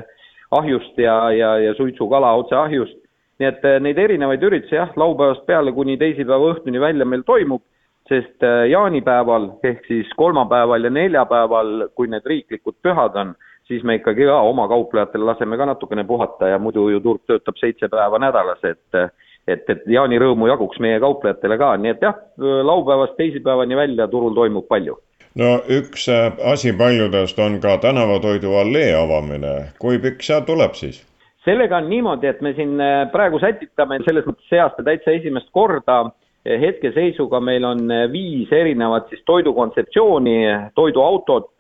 ahjust 0.52 0.98
ja, 1.00 1.16
ja, 1.32 1.56
ja 1.64 1.76
suitsukala 1.80 2.34
otse 2.42 2.58
ahjust 2.60 3.01
nii 3.42 3.50
et 3.50 3.66
äh, 3.66 3.80
neid 3.82 4.00
erinevaid 4.00 4.44
üritusi 4.46 4.78
jah, 4.78 4.92
laupäevast 5.00 5.46
peale 5.50 5.74
kuni 5.74 5.98
teisipäeva 5.98 6.54
õhtuni 6.54 6.82
välja 6.82 7.08
meil 7.10 7.26
toimub, 7.28 7.64
sest 8.10 8.46
äh, 8.46 8.68
jaanipäeval 8.72 9.50
ehk 9.68 9.88
siis 9.90 10.12
kolmapäeval 10.20 10.86
ja 10.86 10.94
neljapäeval, 10.94 11.88
kui 11.98 12.12
need 12.12 12.28
riiklikud 12.30 12.78
pühad 12.86 13.18
on, 13.18 13.34
siis 13.68 13.84
me 13.88 13.98
ikkagi 13.98 14.28
ka 14.30 14.40
oma 14.46 14.68
kauplejatele 14.70 15.26
laseme 15.32 15.58
ka 15.58 15.70
natukene 15.74 16.06
puhata 16.08 16.54
ja 16.54 16.60
muidu 16.60 16.90
ju 16.94 17.02
turg 17.02 17.26
töötab 17.28 17.60
seitse 17.60 17.90
päeva 17.90 18.22
nädalas, 18.22 18.64
et 18.64 19.04
et, 19.50 19.64
et 19.74 19.88
jaanirõõmu 19.90 20.48
jaguks 20.52 20.78
meie 20.80 21.00
kauplejatele 21.02 21.58
ka, 21.58 21.72
nii 21.82 21.96
et 21.96 22.04
jah, 22.06 22.20
laupäevast 22.38 23.16
teisipäevani 23.18 23.76
välja 23.76 24.08
turul 24.08 24.36
toimub 24.38 24.68
palju. 24.70 25.00
No 25.40 25.62
üks 25.72 26.10
äh, 26.12 26.34
asi 26.44 26.74
paljudest 26.76 27.40
on 27.40 27.62
ka 27.64 27.78
tänavatoidu 27.82 28.52
allee 28.60 28.92
avamine, 29.00 29.72
kui 29.80 30.00
pikk 30.04 30.26
see 30.28 30.42
tuleb 30.48 30.76
siis? 30.76 31.00
Sellega 31.46 31.78
on 31.82 31.90
niimoodi, 31.90 32.30
et 32.30 32.42
me 32.46 32.54
siin 32.58 32.76
äh, 32.82 33.06
praegu 33.14 33.40
sätitame 33.42 34.02
selles 34.06 34.28
mõttes 34.28 34.50
see 34.50 34.62
aasta 34.62 34.86
täitsa 34.86 35.14
esimest 35.16 35.50
korda, 35.56 36.04
äh, 36.46 36.58
hetkeseisuga 36.62 37.42
meil 37.44 37.66
on 37.68 37.84
äh, 37.92 38.06
viis 38.12 38.52
erinevat 38.54 39.10
siis 39.10 39.24
toidukontseptsiooni, 39.30 40.38
toiduautot, 40.78 41.54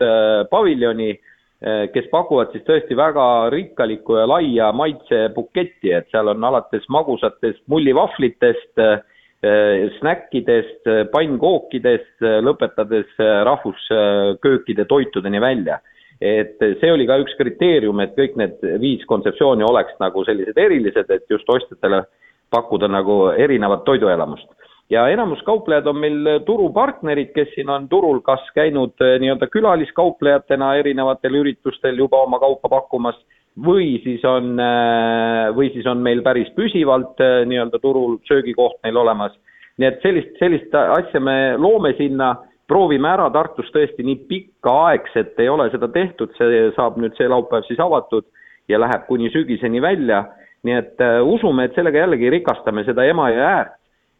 paviljoni, 0.51 1.13
kes 1.93 2.07
pakuvad 2.09 2.49
siis 2.55 2.63
tõesti 2.65 2.95
väga 2.97 3.23
rikkalikku 3.53 4.15
ja 4.17 4.23
laia 4.25 4.71
maitsebuketti, 4.73 5.91
et 5.93 6.07
seal 6.09 6.31
on 6.31 6.43
alates 6.49 6.87
magusatest 6.89 7.61
mullivahvlitest, 7.69 8.81
snäkkidest, 9.99 10.89
pannkookidest, 11.13 12.25
lõpetades 12.47 13.13
rahvusköökide 13.45 14.87
toitudeni 14.89 15.41
välja 15.41 15.77
et 16.21 16.61
see 16.61 16.91
oli 16.93 17.07
ka 17.09 17.17
üks 17.23 17.33
kriteerium, 17.39 17.99
et 18.03 18.13
kõik 18.17 18.35
need 18.37 18.61
viis 18.81 19.05
kontseptsiooni 19.09 19.65
oleks 19.65 19.95
nagu 19.99 20.23
sellised 20.27 20.57
erilised, 20.57 21.09
et 21.09 21.25
just 21.29 21.49
ostjatele 21.49 22.03
pakkuda 22.53 22.87
nagu 22.91 23.31
erinevat 23.37 23.83
toiduelamust. 23.85 24.47
ja 24.91 25.05
enamus 25.07 25.39
kauplejad 25.47 25.85
on 25.87 25.97
meil 25.97 26.25
turupartnerid, 26.45 27.29
kes 27.31 27.53
siin 27.55 27.69
on 27.71 27.87
turul 27.89 28.19
kas 28.27 28.41
käinud 28.55 28.91
eh, 28.99 29.13
nii-öelda 29.23 29.47
külaliskauplejatena 29.47 30.73
erinevatel 30.81 31.37
üritustel 31.39 31.97
juba 31.97 32.19
oma 32.25 32.39
kaupa 32.39 32.69
pakkumas 32.69 33.15
või 33.67 34.01
siis 34.03 34.25
on, 34.27 34.59
eh, 34.59 35.47
või 35.55 35.71
siis 35.71 35.87
on 35.87 36.03
meil 36.03 36.21
päris 36.21 36.51
püsivalt 36.57 37.23
eh, 37.23 37.45
nii-öelda 37.47 37.79
turul 37.79 38.19
söögikoht 38.27 38.83
neil 38.83 38.97
olemas. 38.97 39.31
nii 39.77 39.87
et 39.87 40.03
sellist, 40.03 40.35
sellist 40.39 40.75
asja 40.75 41.19
me 41.23 41.55
loome 41.57 41.95
sinna 41.97 42.35
proovime 42.71 43.09
ära 43.11 43.27
Tartus 43.33 43.71
tõesti 43.73 44.05
nii 44.07 44.21
pikaaegselt 44.29 45.39
ei 45.43 45.49
ole 45.51 45.67
seda 45.73 45.89
tehtud, 45.91 46.31
see 46.37 46.69
saab 46.77 46.99
nüüd 47.01 47.17
see 47.17 47.27
laupäev 47.27 47.67
siis 47.67 47.81
avatud 47.83 48.23
ja 48.71 48.79
läheb 48.79 49.07
kuni 49.09 49.31
sügiseni 49.33 49.81
välja. 49.83 50.25
nii 50.61 50.75
et 50.77 51.01
äh, 51.01 51.17
usume, 51.25 51.63
et 51.65 51.73
sellega 51.73 52.03
jällegi 52.03 52.29
rikastame 52.29 52.83
seda 52.85 53.01
Emajõe 53.09 53.41
äärt 53.41 53.71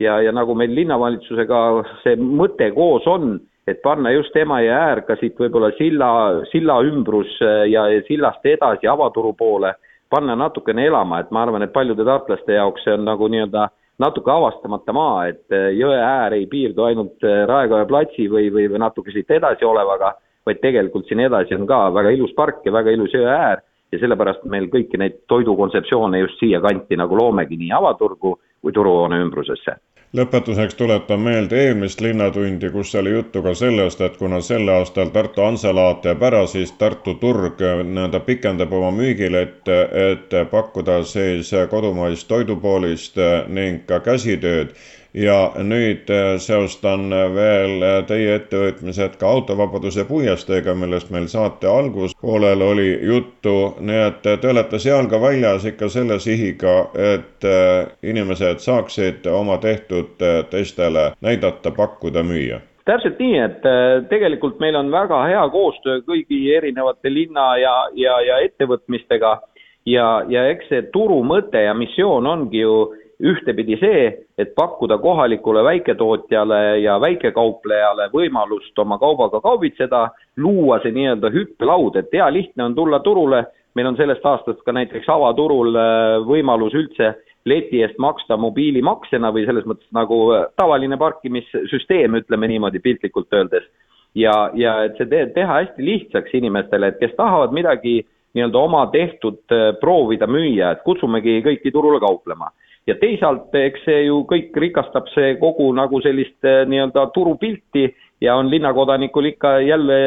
ja, 0.01 0.15
ja 0.25 0.31
nagu 0.33 0.55
meil 0.57 0.73
linnavalitsusega 0.73 1.59
see 2.01 2.15
mõte 2.17 2.71
koos 2.73 3.05
on, 3.05 3.35
et 3.69 3.77
panna 3.83 4.09
just 4.15 4.35
Emajõe 4.35 4.73
äär 4.73 5.03
ka 5.05 5.19
siit 5.19 5.37
võib-olla 5.37 5.69
silla, 5.77 6.09
silla 6.49 6.79
ümbrus 6.81 7.35
äh, 7.45 7.67
ja 7.69 7.85
sillast 8.07 8.45
edasi 8.49 8.89
avaturu 8.89 9.35
poole, 9.37 9.75
panna 10.09 10.35
natukene 10.35 10.87
elama, 10.89 11.21
et 11.21 11.29
ma 11.31 11.45
arvan, 11.45 11.61
et 11.61 11.73
paljude 11.73 12.03
tartlaste 12.09 12.57
jaoks 12.57 12.83
see 12.87 12.97
on 12.97 13.05
nagu 13.05 13.29
nii-öelda 13.29 13.69
natuke 14.01 14.31
avastamata 14.33 14.93
maa, 14.95 15.27
et 15.31 15.55
äh, 15.55 15.69
jõe 15.77 15.97
äär 15.97 16.37
ei 16.39 16.47
piirdu 16.51 16.85
ainult 16.87 17.25
äh, 17.27 17.43
Raekoja 17.49 17.87
platsi 17.89 18.27
või, 18.31 18.49
või, 18.53 18.67
või 18.71 18.81
natuke 18.81 19.13
siit 19.13 19.29
edasi 19.31 19.67
olevaga, 19.67 20.15
vaid 20.47 20.61
tegelikult 20.63 21.07
siin 21.09 21.21
edasi 21.27 21.55
on 21.57 21.67
ka 21.69 21.83
väga 21.93 22.13
ilus 22.17 22.33
park 22.37 22.65
ja 22.65 22.73
väga 22.73 22.95
ilus 22.97 23.13
jõe 23.15 23.27
äär. 23.29 23.63
Ja 23.91 23.99
sellepärast 23.99 24.45
meil 24.47 24.69
kõiki 24.71 24.95
neid 24.95 25.17
toidukontseptsioone 25.27 26.21
just 26.21 26.39
siia 26.39 26.61
kanti 26.63 26.95
nagu 26.95 27.17
loomegi 27.19 27.57
nii 27.59 27.73
avaturgu 27.75 28.37
kui 28.63 28.71
turuhoone 28.71 29.17
ümbrusesse 29.19 29.75
lõpetuseks 30.17 30.75
tuletan 30.75 31.21
meelde 31.23 31.59
eelmist 31.65 32.01
Linnatundi, 32.03 32.69
kus 32.69 32.95
oli 32.99 33.13
juttu 33.13 33.41
ka 33.43 33.53
sellest, 33.55 34.01
et 34.01 34.17
kuna 34.19 34.41
sel 34.43 34.67
aastal 34.69 35.11
Tartu 35.15 35.41
Hansalaat 35.45 36.05
jääb 36.05 36.23
ära, 36.27 36.41
siis 36.51 36.71
Tartu 36.71 37.13
turg 37.21 37.61
nii-öelda 37.63 38.19
pikendab 38.27 38.73
oma 38.73 38.91
müügilet, 38.95 39.61
et 40.07 40.35
pakkuda 40.51 41.01
siis 41.07 41.53
kodumaist 41.69 42.27
toidupoolist 42.27 43.19
ning 43.47 43.85
ka 43.87 44.01
käsitööd 44.03 44.75
ja 45.13 45.51
nüüd 45.63 46.09
äh, 46.09 46.37
seostan 46.39 47.09
veel 47.35 47.83
äh, 47.83 47.97
teie 48.07 48.35
ettevõtmised 48.39 49.17
ka 49.19 49.27
autovabaduse 49.27 50.05
puiesteega, 50.07 50.75
millest 50.75 51.11
meil 51.11 51.27
saate 51.31 51.67
alguspoolel 51.67 52.63
oli 52.63 52.89
juttu, 53.05 53.73
nii 53.79 54.01
et 54.07 54.21
te 54.23 54.51
olete 54.51 54.79
seal 54.79 55.09
ka 55.11 55.19
väljas 55.21 55.65
ikka 55.67 55.89
selle 55.91 56.19
sihiga, 56.23 56.75
et 56.95 57.47
äh, 57.47 57.91
inimesed 58.03 58.63
saaksid 58.63 59.27
oma 59.27 59.57
tehtud 59.57 60.15
teistele 60.49 61.11
näidata, 61.21 61.71
pakkuda, 61.75 62.23
müüa. 62.23 62.61
Täpselt 62.85 63.19
nii, 63.21 63.37
et 63.37 63.65
tegelikult 64.09 64.57
meil 64.59 64.75
on 64.75 64.89
väga 64.91 65.19
hea 65.29 65.43
koostöö 65.53 65.99
kõigi 66.07 66.47
erinevate 66.55 67.11
linna 67.13 67.53
ja, 67.61 67.75
ja, 67.95 68.17
ja 68.25 68.39
ettevõtmistega. 68.47 69.37
Ja, 69.85 70.07
ja 70.29 70.47
eks 70.49 70.67
see 70.69 70.81
turu 70.93 71.19
mõte 71.25 71.61
ja 71.61 71.73
missioon 71.77 72.27
ongi 72.29 72.61
ju 72.61 72.73
ühtepidi 73.21 73.77
see, 73.79 74.03
et 74.37 74.53
pakkuda 74.55 74.97
kohalikule 74.97 75.63
väiketootjale 75.63 76.61
ja 76.81 76.97
väikekauplejale 77.01 78.09
võimalust 78.13 78.79
oma 78.79 78.97
kaubaga 79.01 79.41
kaubitseda, 79.41 80.07
luua 80.37 80.79
see 80.83 80.93
nii-öelda 80.95 81.31
hüppelaud, 81.33 81.99
et 81.99 82.13
hea 82.13 82.29
lihtne 82.33 82.65
on 82.69 82.75
tulla 82.75 82.99
turule, 83.05 83.43
meil 83.75 83.91
on 83.91 83.97
sellest 83.99 84.25
aastast 84.25 84.63
ka 84.65 84.73
näiteks 84.75 85.09
avaturul 85.09 85.75
äh, 85.77 86.15
võimalus 86.27 86.75
üldse 86.77 87.13
leti 87.45 87.81
eest 87.81 87.97
maksta 88.01 88.37
mobiilimaksena 88.37 89.31
või 89.33 89.45
selles 89.47 89.67
mõttes 89.69 89.87
nagu 89.95 90.23
äh, 90.35 90.47
tavaline 90.59 90.97
parkimissüsteem, 91.01 92.17
ütleme 92.23 92.49
niimoodi 92.51 92.79
piltlikult 92.79 93.33
öeldes. 93.33 93.69
ja, 94.15 94.49
ja 94.53 94.81
et 94.83 94.97
see 94.97 95.07
te 95.07 95.25
teha 95.35 95.61
hästi 95.61 95.85
lihtsaks 95.85 96.33
inimestele, 96.41 96.91
et 96.91 96.99
kes 96.99 97.13
tahavad 97.15 97.53
midagi 97.55 98.01
nii-öelda 98.35 98.59
oma 98.59 98.87
tehtud 98.91 99.43
äh, 99.53 99.71
proovida 99.79 100.27
müüa, 100.27 100.71
et 100.71 100.83
kutsumegi 100.87 101.39
kõiki 101.45 101.71
turule 101.71 101.99
kauplema 101.99 102.51
ja 102.91 102.97
teisalt, 102.99 103.53
eks 103.55 103.85
see 103.87 104.05
ju 104.07 104.21
kõik 104.29 104.55
rikastab 104.63 105.09
see 105.15 105.35
kogu 105.41 105.69
nagu 105.75 106.01
sellist 106.03 106.47
eh, 106.47 106.63
nii-öelda 106.69 107.07
turupilti 107.15 107.85
ja 108.21 108.35
on 108.37 108.49
linnakodanikul 108.51 109.31
ikka 109.31 109.53
jälle 109.65 109.99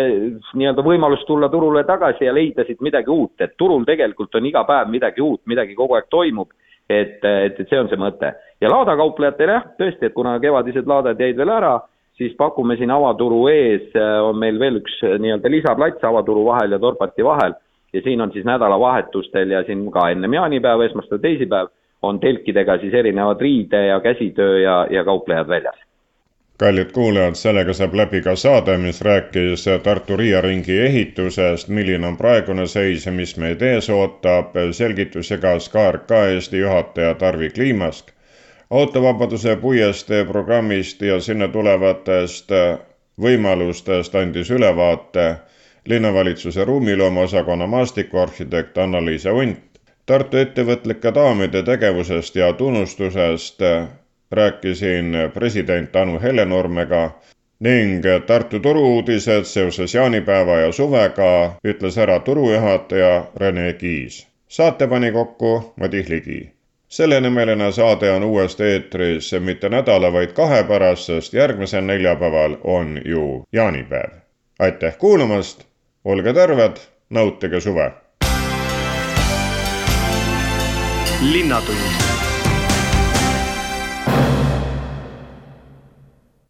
nii-öelda 0.55 0.85
võimalus 0.87 1.25
tulla 1.29 1.49
turule 1.53 1.85
tagasi 1.89 2.29
ja 2.29 2.35
leida 2.35 2.67
siit 2.67 2.83
midagi 2.85 3.11
uut, 3.11 3.35
et 3.41 3.57
turul 3.59 3.87
tegelikult 3.89 4.35
on 4.35 4.47
iga 4.51 4.65
päev 4.69 4.93
midagi 4.93 5.25
uut, 5.25 5.43
midagi 5.51 5.77
kogu 5.79 5.97
aeg 5.97 6.11
toimub, 6.13 6.53
et, 6.89 7.19
et, 7.25 7.59
et 7.59 7.69
see 7.71 7.81
on 7.81 7.91
see 7.91 8.01
mõte. 8.01 8.35
ja 8.61 8.71
laadakauplejatele 8.71 9.59
jah, 9.59 9.69
tõesti, 9.81 10.11
et 10.11 10.17
kuna 10.17 10.37
kevadised 10.43 10.89
laadad 10.89 11.21
jäid 11.21 11.39
veel 11.41 11.55
ära, 11.57 11.79
siis 12.19 12.35
pakume 12.39 12.77
siin 12.79 12.93
avaturu 12.95 13.47
ees, 13.53 13.89
eh, 13.95 14.19
on 14.23 14.39
meil 14.39 14.61
veel 14.61 14.83
üks 14.83 15.01
eh, 15.03 15.17
nii-öelda 15.23 15.53
lisaplats 15.57 16.05
avaturu 16.05 16.45
vahel 16.51 16.77
ja 16.77 16.81
Dorpati 16.81 17.25
vahel. 17.25 17.57
Ja 17.95 18.01
siin 18.03 18.19
on 18.19 18.33
siis 18.35 18.43
nädalavahetustel 18.43 19.53
ja 19.55 19.61
siin 19.63 19.85
ka 19.95 20.09
ennem 20.11 20.33
jaanipäeva, 20.35 20.83
esmaspäev, 20.89 21.21
teisipäev 21.23 21.69
on 22.05 22.21
telkidega 22.21 22.79
siis 22.79 22.95
erinevad 22.95 23.41
riide 23.41 23.87
ja 23.87 24.01
käsitöö 24.01 24.61
ja, 24.61 24.87
ja 24.91 25.05
kauplejad 25.05 25.49
väljas. 25.49 25.81
kallid 26.59 26.93
kuulajad, 26.95 27.35
sellega 27.35 27.73
saab 27.73 27.95
läbi 27.95 28.23
ka 28.23 28.37
saade, 28.37 28.77
mis 28.79 29.01
rääkis 29.03 29.65
Tartu 29.83 30.17
Riia 30.17 30.41
ringi 30.41 30.79
ehitusest, 30.81 31.69
milline 31.69 32.07
on 32.07 32.17
praegune 32.17 32.67
seis 32.67 33.07
ja 33.07 33.13
mis 33.13 33.37
meid 33.37 33.63
ees 33.63 33.91
ootab, 33.91 34.55
selgitus 34.71 35.31
jagas 35.31 35.69
KRK 35.69 36.11
Eesti 36.35 36.59
juhataja 36.59 37.15
Tarvi 37.15 37.51
Kliimask. 37.51 38.13
autovabaduse 38.71 39.57
puiestee 39.57 40.25
programmist 40.25 41.03
ja 41.03 41.21
sinna 41.21 41.49
tulevatest 41.49 42.51
võimalustest 43.21 44.15
andis 44.15 44.51
ülevaate 44.51 45.35
linnavalitsuse 45.87 46.65
ruumiloome 46.65 47.21
osakonna 47.21 47.67
maastikuarhitekt 47.67 48.79
Anna-Liisa 48.79 49.33
Unt 49.33 49.74
Tartu 50.07 50.37
ettevõtlike 50.37 51.11
daamide 51.17 51.63
tegevusest 51.67 52.35
ja 52.37 52.53
tunnustusest 52.53 53.63
rääkisin 54.39 55.17
president 55.35 55.97
Anu 55.97 56.19
Hellenurmega 56.21 57.11
ning 57.61 58.05
Tartu 58.27 58.61
turu-uudised 58.61 59.49
seoses 59.49 59.95
jaanipäeva 59.95 60.59
ja 60.61 60.73
suvega 60.73 61.31
ütles 61.73 61.97
ära 61.99 62.19
turujuhataja 62.21 63.25
Rene 63.37 63.73
Kiis. 63.73 64.27
saate 64.49 64.87
pani 64.87 65.13
kokku 65.13 65.73
Madis 65.81 66.09
Ligi. 66.09 66.53
sellenimeline 66.89 67.73
saade 67.73 68.11
on 68.11 68.25
uuesti 68.25 68.63
eetris 68.63 69.33
mitte 69.41 69.69
nädala, 69.69 70.13
vaid 70.13 70.33
kahe 70.33 70.65
pärast, 70.65 71.03
sest 71.03 71.33
järgmisel 71.33 71.85
neljapäeval 71.85 72.57
on 72.65 73.01
ju 73.05 73.45
jaanipäev. 73.53 74.11
aitäh 74.59 74.99
kuulamast, 74.99 75.65
olge 76.05 76.33
terved, 76.33 76.77
nautige 77.11 77.61
suve! 77.61 78.04
Linnatund 81.23 82.14